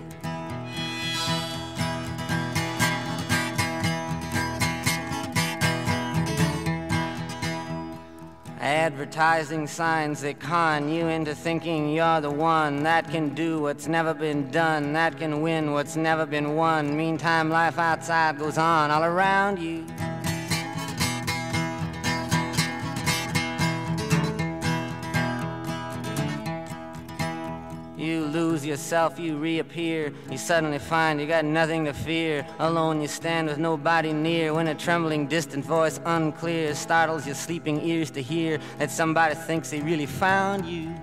[8.59, 14.13] Advertising signs that con you into thinking you're the one that can do what's never
[14.15, 16.97] been done, that can win what's never been won.
[16.97, 19.87] Meantime, life outside goes on all around you.
[28.27, 30.13] Lose yourself, you reappear.
[30.31, 32.47] You suddenly find you got nothing to fear.
[32.59, 34.53] Alone you stand with nobody near.
[34.53, 39.71] When a trembling, distant voice, unclear, startles your sleeping ears to hear that somebody thinks
[39.71, 40.95] they really found you.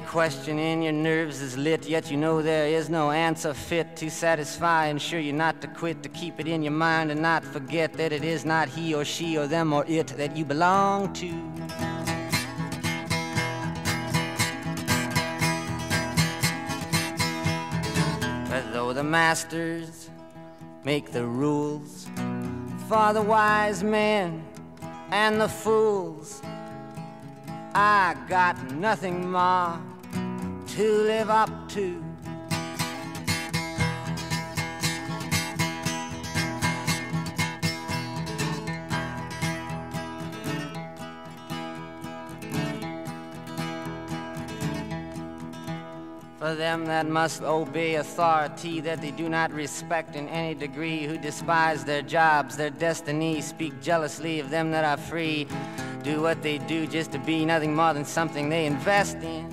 [0.00, 4.10] Question in your nerves is lit, yet you know there is no answer fit to
[4.10, 4.86] satisfy.
[4.86, 8.12] Ensure you not to quit, to keep it in your mind and not forget that
[8.12, 11.30] it is not he or she or them or it that you belong to.
[18.48, 20.08] But though the masters
[20.84, 22.06] make the rules
[22.88, 24.42] for the wise men
[25.10, 26.42] and the fools,
[27.74, 29.80] I got nothing more
[30.12, 32.04] to live up to.
[46.38, 51.16] For them that must obey authority that they do not respect in any degree, who
[51.16, 55.46] despise their jobs, their destiny, speak jealously of them that are free,
[56.02, 59.50] do what they do just to be nothing more than something they invest in.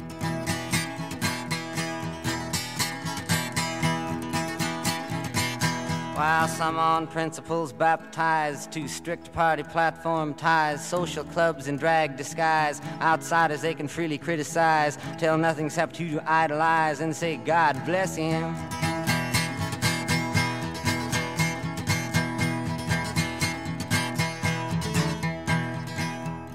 [6.19, 12.81] While some on principles baptized to strict party platform ties, social clubs in drag disguise,
[12.99, 18.53] outsiders they can freely criticize, tell nothing except to idolize and say, God bless him.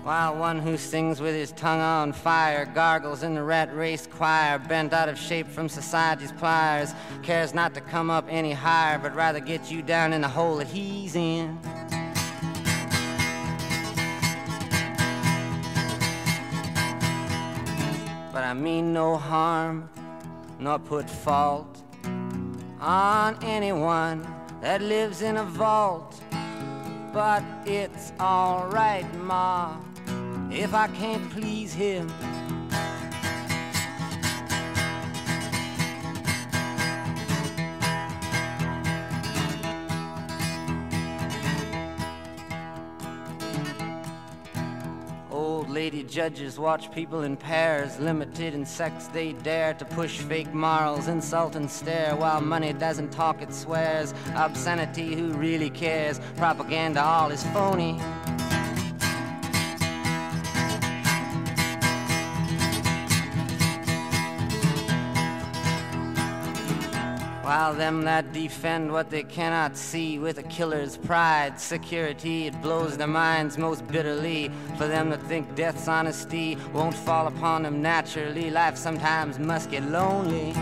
[0.04, 4.58] While one who sings with his tongue on fire gargles in the rat race choir,
[4.58, 6.92] bent out of shape from society's pliers,
[7.22, 10.56] cares not to come up any higher, but rather get you down in the hole
[10.56, 11.58] that he's in.
[18.30, 19.88] But I mean no harm,
[20.58, 21.82] nor put fault
[22.78, 24.26] on anyone
[24.60, 26.20] that lives in a vault.
[27.14, 29.76] But it's alright, Ma,
[30.54, 32.12] if I can't please him.
[45.32, 50.54] Old lady judges watch people in pairs, limited in sex they dare to push fake
[50.54, 54.14] morals, insult and stare, while money doesn't talk, it swears.
[54.36, 56.20] Obscenity, who really cares?
[56.36, 57.98] Propaganda, all is phony.
[67.54, 72.96] While them that defend what they cannot see with a killer's pride, security, it blows
[72.96, 74.50] their minds most bitterly.
[74.76, 79.84] For them that think death's honesty won't fall upon them naturally, life sometimes must get
[79.84, 80.52] lonely.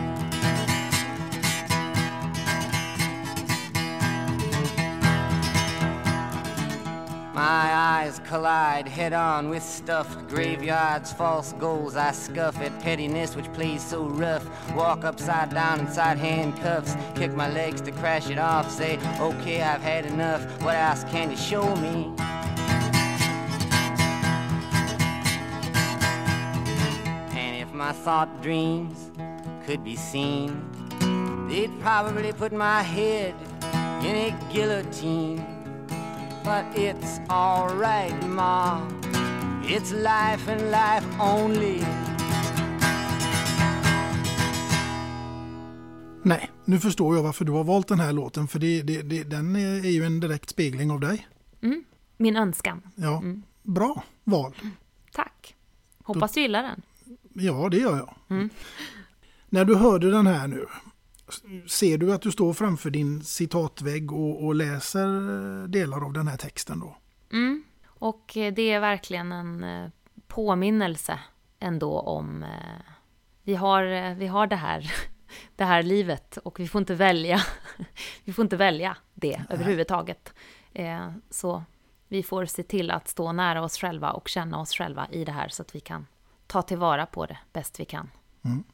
[7.42, 11.96] My eyes collide head on with stuff, graveyards, false goals.
[11.96, 14.46] I scuff at pettiness which plays so rough.
[14.76, 18.70] Walk upside down inside handcuffs, kick my legs to crash it off.
[18.70, 20.42] Say, okay, I've had enough.
[20.62, 22.14] What else can you show me?
[27.36, 29.10] And if my thought dreams
[29.66, 30.62] could be seen,
[31.48, 33.34] they'd probably put my head
[34.04, 35.61] in a guillotine.
[36.44, 38.80] But it's alright, Ma.
[39.64, 41.80] It's life and life only.
[46.22, 49.22] Nej, nu förstår jag varför du har valt den här låten för det, det, det,
[49.22, 51.28] den är ju en direkt spegling av dig.
[51.62, 51.84] Mm.
[52.16, 52.82] Min önskan.
[52.94, 53.42] Ja, Mm.
[53.62, 54.54] bra val.
[55.12, 55.54] Tack.
[56.04, 56.82] Hoppas du gillar den.
[57.34, 58.14] Ja, det gör jag.
[58.30, 58.48] Mm.
[59.48, 60.66] När du hörde den här nu,
[61.68, 66.36] ser du att du står framför din citatvägg och, och läser delar av den här
[66.36, 66.96] texten då?
[67.32, 67.64] Mm.
[67.86, 69.88] Och eh, det är verkligen en eh,
[70.28, 71.18] påminnelse
[71.60, 72.42] ändå om...
[72.42, 72.48] eh,
[73.44, 74.92] Vi har, vi har det, här,
[75.56, 77.40] det här livet och vi får inte välja,
[78.24, 80.34] vi får inte välja det överhuvudtaget.
[80.72, 81.64] Eh, Så
[82.08, 85.32] vi får se till att stå nära oss själva och känna oss själva i det
[85.32, 86.06] här så att vi kan
[86.46, 88.10] ta tillvara på det bäst vi kan.
[88.44, 88.64] Mm.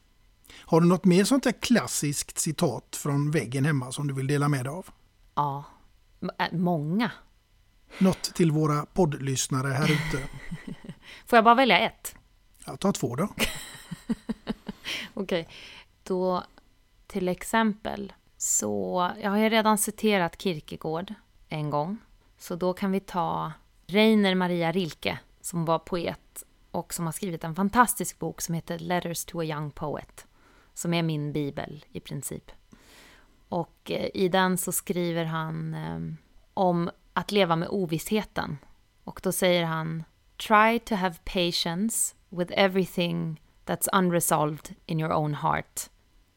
[0.57, 4.49] Har du något mer sånt där klassiskt citat från väggen hemma som du vill dela
[4.49, 4.86] med dig av?
[5.34, 5.64] Ja,
[6.38, 7.11] äh, många.
[7.99, 10.28] Något till våra poddlyssnare här ute?
[11.26, 12.14] Får jag bara välja ett?
[12.66, 13.28] Ja, ta två då.
[15.14, 15.49] Okej,
[16.03, 16.44] då
[17.07, 21.14] till exempel så, jag har ju redan citerat Kierkegaard
[21.49, 21.99] en gång,
[22.38, 23.53] så då kan vi ta
[23.86, 28.78] Reiner Maria Rilke som var poet och som har skrivit en fantastisk bok som heter
[28.78, 30.26] Letters to a young poet,
[30.79, 32.51] som är min bibel i princip.
[33.49, 36.14] Och eh, i den så skriver han eh,
[36.55, 38.59] om att leva med ovissheten.
[39.05, 40.05] Och då säger han
[40.37, 45.91] Try to have patience with everything that's unresolved in your own heart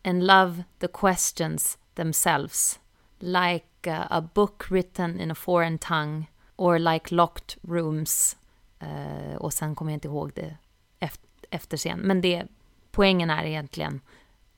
[0.04, 2.80] and love the questions themselves
[3.20, 6.28] like a book written in a foreign tongue
[6.58, 8.38] or like locked rooms.
[8.84, 10.58] Uh, och sen kommer jag inte ihåg det
[11.00, 12.00] efter, efter sen.
[12.00, 12.48] Men det,
[12.92, 14.02] poängen är egentligen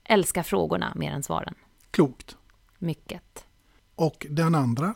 [0.03, 1.55] älska frågorna mer än svaren.
[1.91, 2.37] Klokt.
[2.77, 3.45] Mycket.
[3.95, 4.95] Och den andra?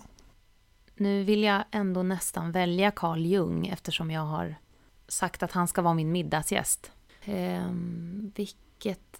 [0.95, 4.55] Nu vill jag ändå nästan välja Carl Jung eftersom jag har
[5.07, 6.91] sagt att han ska vara min middagsgäst.
[7.25, 9.19] Ehm, vilket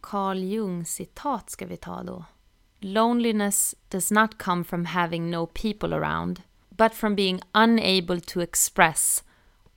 [0.00, 2.24] Carl Jung-citat ska vi ta då?
[2.78, 9.24] Loneliness does not come from having no people around, but from being unable to express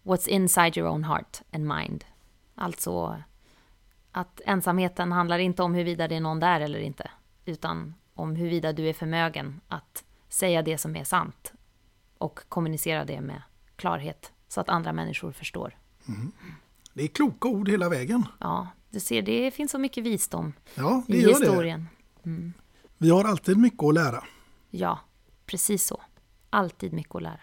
[0.04, 2.06] what's inside your own heart and mind.
[2.56, 3.24] Alltså
[4.12, 7.12] att ensamheten handlar inte om huruvida det är någon där eller inte,
[7.45, 11.53] utan om huruvida du är förmögen att säga det som är sant
[12.18, 13.41] och kommunicera det med
[13.76, 15.78] klarhet så att andra människor förstår.
[16.07, 16.32] Mm.
[16.93, 18.26] Det är kloka ord hela vägen.
[18.39, 21.88] Ja, du ser, det finns så mycket visdom Ja, i historien.
[22.26, 22.53] Mm.
[22.97, 24.24] Vi har alltid mycket att lära.
[24.70, 24.99] Ja,
[25.45, 26.01] precis så.
[26.49, 27.41] Alltid mycket att lära.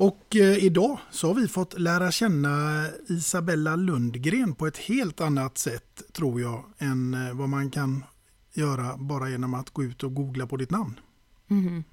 [0.00, 5.58] Och eh, idag så har vi fått lära känna Isabella Lundgren på ett helt annat
[5.58, 8.04] sätt tror jag än eh, vad man kan
[8.52, 11.00] göra bara genom att gå ut och googla på ditt namn.
[11.46, 11.84] Mhm.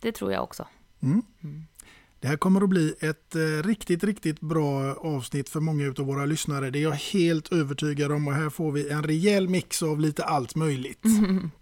[0.00, 0.66] Det tror jag också.
[1.02, 1.22] Mm.
[2.20, 6.26] Det här kommer att bli ett eh, riktigt, riktigt bra avsnitt för många av våra
[6.26, 6.70] lyssnare.
[6.70, 10.24] Det är jag helt övertygad om och här får vi en rejäl mix av lite
[10.24, 11.02] allt möjligt.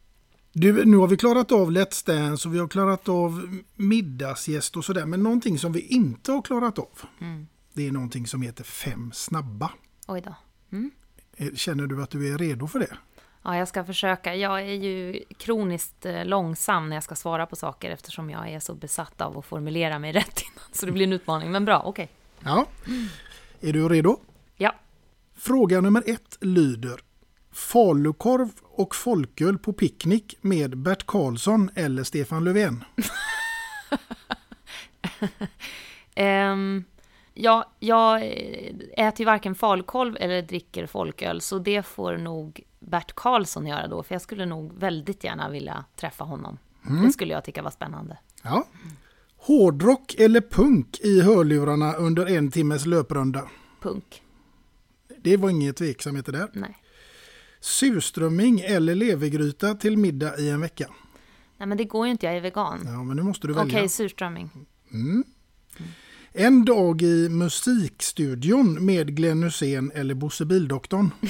[0.53, 4.85] Du, nu har vi klarat av Let's Dance och vi har klarat av middagsgäst och
[4.85, 5.07] sådär.
[5.07, 6.99] Men någonting som vi inte har klarat av.
[7.21, 7.47] Mm.
[7.73, 9.71] Det är någonting som heter Fem snabba.
[10.07, 10.35] Oj då.
[10.73, 10.91] Mm.
[11.37, 12.97] Eh, Känner du att du är redo för det?
[13.43, 14.35] Ja, jag ska försöka.
[14.35, 18.61] Jag är ju kroniskt eh, långsam när jag ska svara på saker eftersom jag är
[18.61, 20.65] så besatt av att formulera mig rätt innan.
[20.73, 22.09] Så det blir en utmaning, men bra, okej.
[22.41, 22.67] Ja.
[23.61, 24.21] Är du redo?
[24.57, 24.75] Ja.
[25.37, 27.01] Fråga nummer ett lyder.
[27.59, 32.85] Falukorv och folköl på picknick med Bert Karlsson eller Stefan Löfven?
[36.15, 36.85] Ehm,
[37.35, 38.23] ja, jag
[38.97, 44.03] äter ju varken falukorv eller dricker folköl, så det får nog Bert Karlsson göra då,
[44.03, 46.59] för jag skulle nog väldigt gärna vilja träffa honom.
[46.89, 47.07] Mm.
[47.07, 48.19] Det skulle jag tycka var spännande.
[48.43, 48.67] Ja.
[49.37, 53.49] Hårdrock eller punk i hörlurarna under en timmes löprunda?
[53.81, 54.23] Punk.
[55.23, 56.51] Det var inget tveksamheter där.
[56.53, 56.77] Nej.
[57.61, 60.89] Surströmming eller levergryta till middag i en vecka?
[61.57, 62.81] Nej, men det går ju inte, jag är vegan.
[62.85, 63.89] Ja, men nu måste du Okej, välja.
[63.89, 64.51] surströmming.
[64.93, 65.25] Mm.
[66.33, 71.11] En dag i musikstudion med Glenn Hussein eller Bosse Bildoktorn?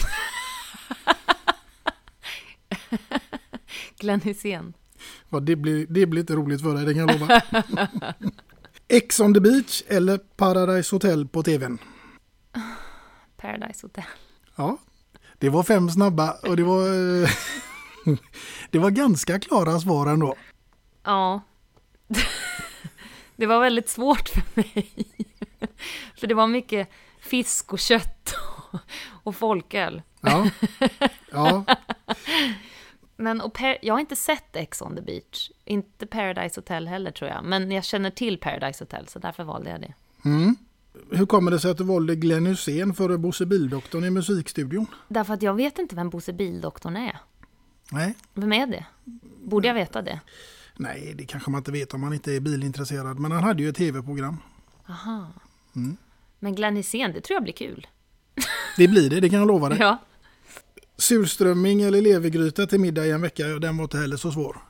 [3.98, 4.72] Glenn Hysén.
[5.28, 7.42] Ja, det, blir, det blir inte roligt för dig, det kan jag lova.
[8.88, 11.78] Ex on the beach eller Paradise Hotel på tvn?
[13.36, 14.04] Paradise Hotel.
[14.56, 14.78] Ja,
[15.38, 16.86] det var fem snabba och det var,
[17.22, 17.30] eh,
[18.70, 20.34] det var ganska klara svar ändå.
[21.04, 21.40] Ja.
[23.36, 24.88] Det var väldigt svårt för mig.
[26.16, 26.88] För det var mycket
[27.20, 28.34] fisk och kött
[29.22, 30.02] och, folköl.
[30.20, 30.50] Ja.
[31.32, 31.64] ja.
[33.16, 35.50] Men och jag har inte sett Ex on the beach.
[35.64, 37.44] Inte Paradise Hotel heller tror jag.
[37.44, 39.94] Men jag känner till Paradise Hotel så därför valde jag det.
[40.24, 40.56] Mm.
[41.10, 44.86] Hur kommer det sig att du valde Glenn Hysén före Bosse Bildoktorn i musikstudion?
[45.08, 47.20] Därför att jag vet inte vem Bosse Bildoktorn är.
[47.92, 48.14] Nej.
[48.34, 48.86] Vem är det?
[49.44, 50.20] Borde jag veta det?
[50.76, 53.18] Nej, det kanske man inte vet om man inte är bilintresserad.
[53.18, 54.36] Men han hade ju ett tv-program.
[54.88, 55.26] Aha.
[55.76, 55.96] Mm.
[56.38, 57.86] Men Glenn Hysén, det tror jag blir kul.
[58.76, 59.78] Det blir det, det kan jag lova dig.
[59.80, 59.98] Ja.
[60.96, 64.62] Surströmming eller levergryta till middag i en vecka, den var inte heller så svår.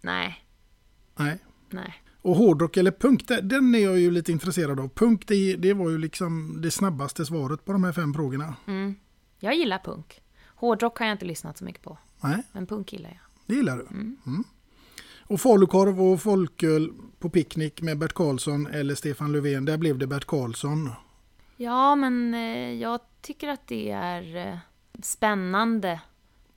[0.00, 0.44] Nej,
[1.16, 1.38] Nej.
[1.70, 2.02] nej.
[2.22, 4.88] Och hårdrock eller punk, den är jag ju lite intresserad av.
[4.88, 8.54] Punk, det, det var ju liksom det snabbaste svaret på de här fem frågorna.
[8.66, 8.94] Mm.
[9.40, 10.22] Jag gillar punk.
[10.46, 11.98] Hårdrock har jag inte lyssnat så mycket på.
[12.20, 13.18] Nej, Men punk gillar jag.
[13.46, 13.86] det gillar du.
[13.86, 14.44] Mm.
[15.26, 20.06] Och falukorv och folköl på picknick med Bert Karlsson eller Stefan Löfven, där blev det
[20.06, 20.90] Bert Karlsson.
[21.56, 24.58] Ja, men eh, jag tycker att det är eh,
[25.02, 26.00] spännande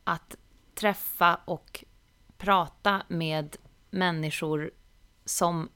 [0.03, 0.35] att
[0.75, 1.83] träffa och
[2.37, 3.57] prata med
[3.91, 4.71] människor
[5.25, 5.69] som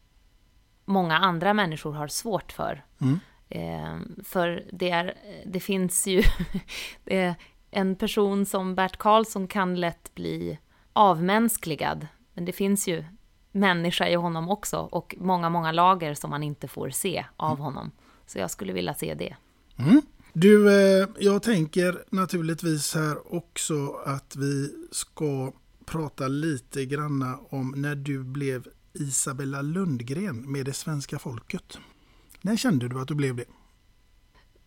[0.86, 2.86] många andra människor har svårt för.
[3.02, 3.20] Mm.
[3.50, 5.14] Eh, för det, är,
[5.46, 6.24] det finns ju
[7.06, 7.34] eh,
[7.72, 10.60] en person som Bert Karlsson kan lätt bli
[10.94, 12.08] avmänskligad.
[12.34, 13.04] Men det finns ju
[13.52, 17.92] människa i honom också och många, många lager som man inte får se av honom.
[18.28, 19.36] Så jag skulle vilja se det.
[19.78, 20.02] Mm.
[20.34, 25.54] Du, eh, jag tänker naturligtvis här också att vi ska
[25.86, 31.80] prata lite granna om när du blev Isabella Lundgren med det svenska folket.
[32.42, 33.46] När kände du att du blev det?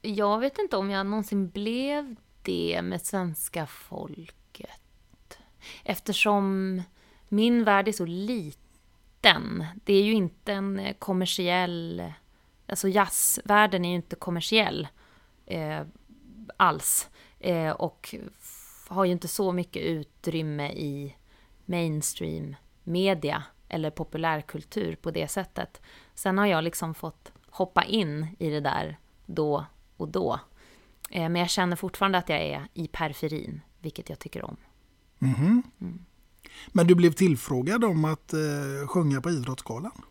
[0.03, 5.39] Jag vet inte om jag någonsin blev det med svenska folket.
[5.85, 6.82] Eftersom
[7.28, 9.65] min värld är så liten.
[9.85, 12.12] Det är ju inte en eh, kommersiell...
[12.66, 14.89] Alltså jazzvärlden är ju inte kommersiell
[15.47, 15.81] eh,
[16.57, 17.11] alls.
[17.40, 18.15] Eh, och
[18.86, 21.16] har ju inte så mycket utrymme i
[21.65, 23.43] mainstream media
[23.73, 25.81] eller populärkultur på det sättet.
[26.15, 29.66] Sen har jag liksom fått hoppa in i det där då
[29.97, 30.40] och då.
[31.11, 34.57] Eh, Men jag känner fortfarande att jag är i periferin, vilket jag tycker om.
[35.19, 35.62] Mhm.
[36.69, 40.03] Men du blev tillfrågad om att eh, sjunga på Idrottsgalan?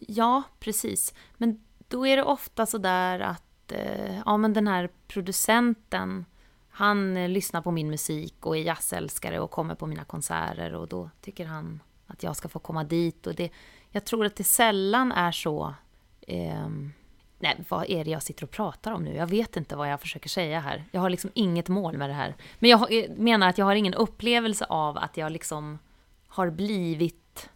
[0.00, 1.14] Ja, precis.
[1.36, 6.24] Men då är det ofta så där att eh, ja, men den här producenten,
[6.68, 10.88] han eh, lyssnar på min musik och är jazzälskare och kommer på mina konserter och
[10.88, 13.26] då tycker han att jag ska få komma dit.
[13.26, 13.50] Och det,
[13.90, 15.74] jag tror att det sällan är så...
[16.26, 16.92] ehm,
[17.38, 19.14] nej, vad är det jag sitter och pratar om nu?
[19.14, 20.84] Jag vet inte vad jag försöker säga här.
[20.90, 22.34] Jag har liksom inget mål med det här.
[22.58, 25.78] Men jag eh, menar att jag har ingen upplevelse av att jag liksom
[26.28, 27.50] har blivit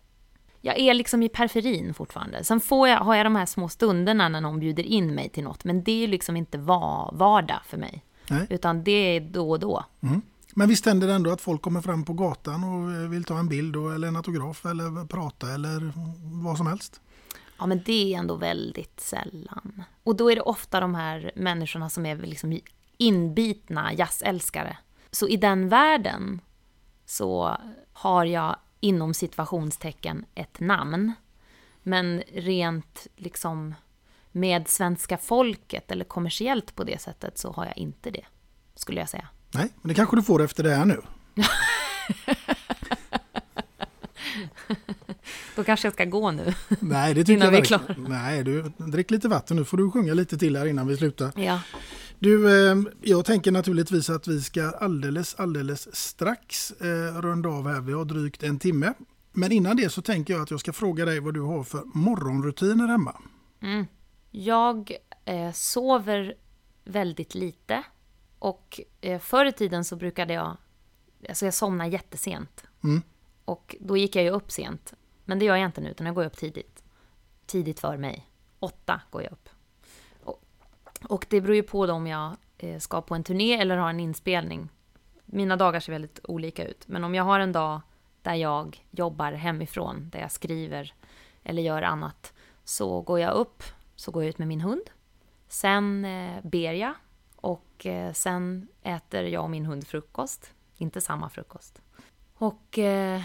[0.60, 2.44] jag är liksom i periferin fortfarande.
[2.44, 5.44] Sen får jag, har jag de här små stunderna när någon bjuder in mig till
[5.44, 8.04] något, men det är liksom inte va, vardag för mig.
[8.30, 8.46] Nej.
[8.50, 9.84] Utan det är då och då.
[10.00, 10.22] Mm.
[10.54, 13.38] Men visst händer det ändå att folk kommer fram på gatan och eh, vill ta
[13.38, 15.92] en bild och, eller en autograf eller prata eller
[16.42, 17.00] vad som helst?
[17.58, 19.82] Ja, men det är ändå väldigt sällan.
[20.02, 22.60] Och då är det ofta de här människorna som är liksom
[22.96, 24.76] inbitna jazzälskare.
[25.10, 26.40] Så i den världen
[27.06, 27.56] så
[27.92, 31.12] har jag inom situationstecken ett namn.
[31.82, 33.74] Men rent liksom
[34.32, 38.24] med svenska folket eller kommersiellt på det sättet så har jag inte det,
[38.74, 39.28] skulle jag säga.
[39.54, 41.00] Nej, men det kanske du får efter det här nu.
[45.56, 46.54] Då kanske jag ska gå nu.
[46.80, 47.94] Nej, det tycker Innan jag vi är klara.
[48.08, 51.32] Nej, du, drick lite vatten nu får du sjunga lite till här innan vi slutar.
[51.36, 51.60] Ja.
[52.18, 57.80] Du, eh, jag tänker naturligtvis att vi ska alldeles, alldeles strax eh, runda av här.
[57.80, 58.94] Vi har drygt en timme.
[59.32, 61.82] Men innan det så tänker jag att jag ska fråga dig vad du har för
[61.84, 63.16] morgonrutiner hemma.
[63.62, 63.86] Mm.
[64.30, 64.92] Jag
[65.24, 66.34] eh, sover
[66.84, 67.82] väldigt lite.
[68.40, 70.56] Och eh, förr i tiden så brukade jag...
[71.28, 72.64] Alltså jag somnar jättesent.
[72.84, 73.02] Mm.
[73.44, 74.94] Och då gick jag ju upp sent.
[75.24, 76.84] Men det gör jag inte nu, utan jag går upp tidigt.
[77.46, 78.30] Tidigt för mig.
[78.58, 79.48] Åtta går jag upp.
[80.24, 80.44] Och,
[81.02, 84.00] och det beror ju på om jag eh, ska på en turné eller har en
[84.00, 84.68] inspelning.
[85.24, 86.88] Mina dagar ser väldigt olika ut.
[86.88, 87.80] Men om jag har en dag
[88.22, 90.94] där jag jobbar hemifrån, där jag skriver
[91.42, 92.32] eller gör annat,
[92.64, 93.62] så går jag upp,
[93.96, 94.90] så går jag ut med min hund.
[95.48, 96.94] Sen eh, ber jag
[97.40, 100.50] och eh, sen äter jag och min hund frukost.
[100.76, 101.82] Inte samma frukost.
[102.34, 103.22] Och eh,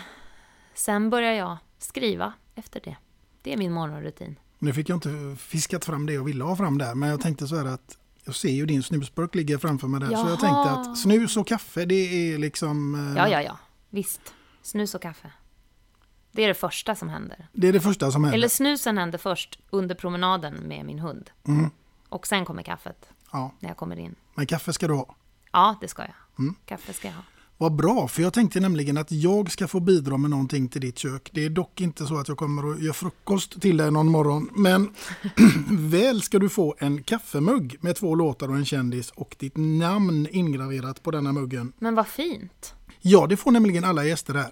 [0.74, 2.96] sen börjar jag skriva efter det.
[3.42, 4.40] Det är min morgonrutin.
[4.60, 7.48] Nu fick jag inte fiskat fram det jag ville ha fram där, men jag tänkte
[7.48, 10.38] så här att jag ser ju din snusburk ligger framför mig där, så jag Jaha.
[10.38, 11.96] tänkte att snus och kaffe det
[12.34, 12.96] är liksom...
[12.96, 13.58] eh, Ja, ja, ja.
[13.90, 14.22] Visst.
[14.62, 15.32] Snus och kaffe.
[16.32, 17.48] Det är det första som händer.
[17.54, 18.38] Det är det första som händer.
[18.38, 21.30] Eller snusen händer först under promenaden med min hund.
[21.48, 21.70] Mm.
[22.10, 24.16] Och sen kommer kaffet Ja, när jag kommer in.
[24.36, 25.16] men kaffe ska du ha.
[25.52, 26.14] Ja, det ska jag.
[26.40, 26.56] Mm.
[26.66, 27.24] Kaffe ska jag ha.
[27.58, 30.98] Vad bra, för jag tänkte nämligen att jag ska få bidra med någonting till ditt
[30.98, 31.30] kök.
[31.34, 34.50] Det är dock inte så att jag kommer att göra frukost till dig någon morgon.
[34.56, 34.94] Men
[35.70, 40.28] väl ska du få en kaffemugg med två låtar och en kändis och ditt namn
[40.32, 41.74] ingraverat på denna muggen.
[41.80, 42.74] Men vad fint.
[43.02, 44.52] Ja, det får nämligen alla gäster här.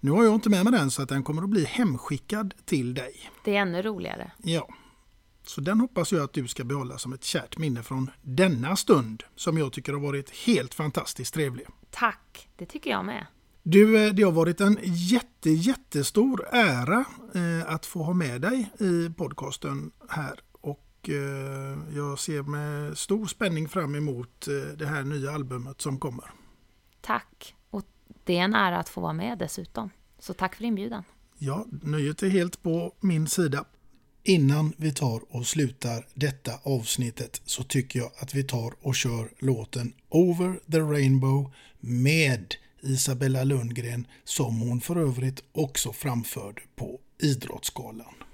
[0.00, 2.94] Nu har jag inte med mig den så att den kommer att bli hemskickad till
[2.94, 3.30] dig.
[3.44, 4.30] Det är ännu roligare.
[4.42, 4.68] Ja.
[5.48, 9.22] Så den hoppas jag att du ska behålla som ett kärt minne från denna stund
[9.34, 11.66] som jag tycker har varit helt fantastiskt trevlig.
[11.90, 13.26] Tack, det tycker jag med.
[13.62, 17.04] Du, eh, det har varit en jätte, jättestor ära
[17.34, 20.40] eh, att få ha med dig i podcasten här.
[20.52, 24.46] Och eh, jag ser med stor spänning fram emot
[24.76, 26.30] det här nya albumet som kommer.
[27.00, 27.54] Tack.
[27.70, 27.84] Och
[28.24, 29.90] det är en ära att få vara med dessutom.
[30.18, 31.04] Så tack för inbjudan.
[31.38, 33.64] Ja, nöjet är helt på min sida.
[34.28, 39.28] Innan vi tar och slutar detta avsnittet så tycker jag att vi tar och kör
[39.38, 48.25] låten Over the Rainbow med Isabella Lundgren som hon för övrigt också framförde på Idrottsgalan.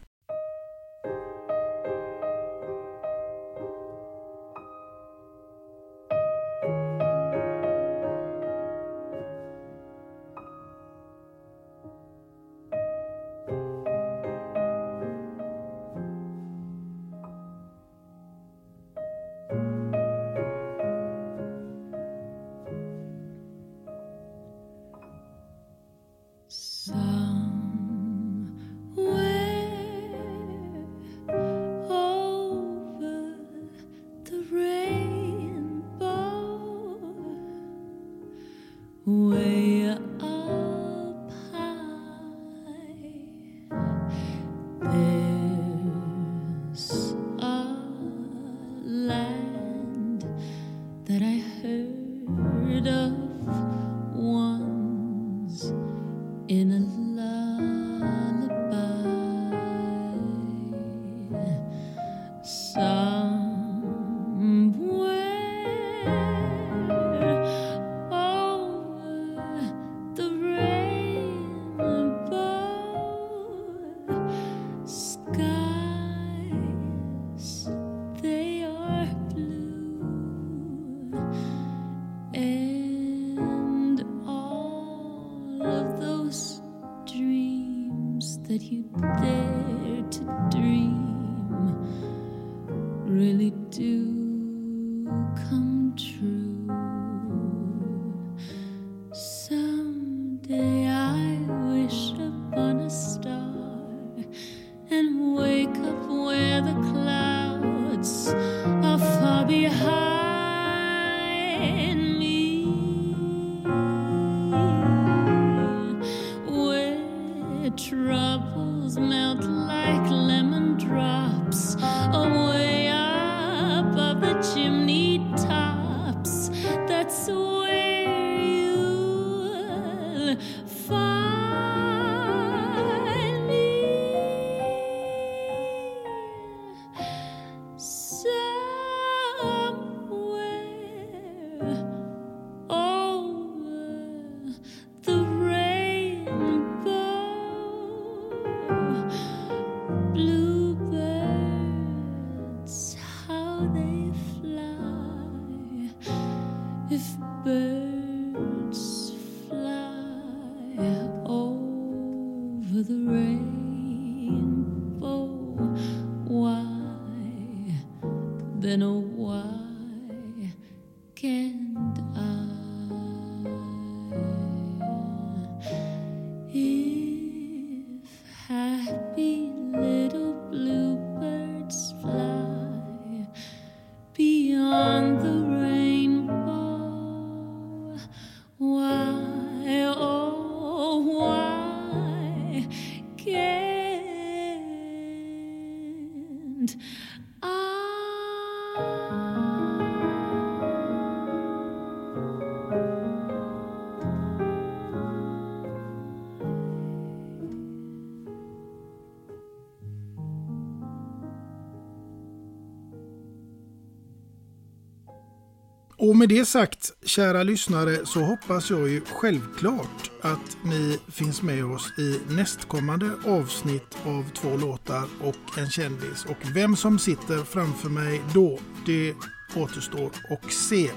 [216.23, 221.99] Med det sagt, kära lyssnare, så hoppas jag ju självklart att ni finns med oss
[221.99, 226.25] i nästkommande avsnitt av två låtar och en kändis.
[226.25, 229.15] Och vem som sitter framför mig då, det
[229.57, 230.91] återstår att se.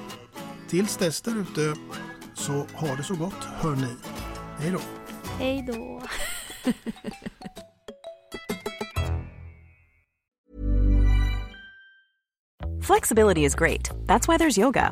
[0.69, 1.79] Tills dess där ute,
[2.33, 3.95] så ha det så gott, hör ni.
[4.59, 4.81] Hej då!
[5.39, 6.01] Hej då!
[12.81, 13.89] Flexibility is great.
[14.05, 14.91] That's why there's yoga.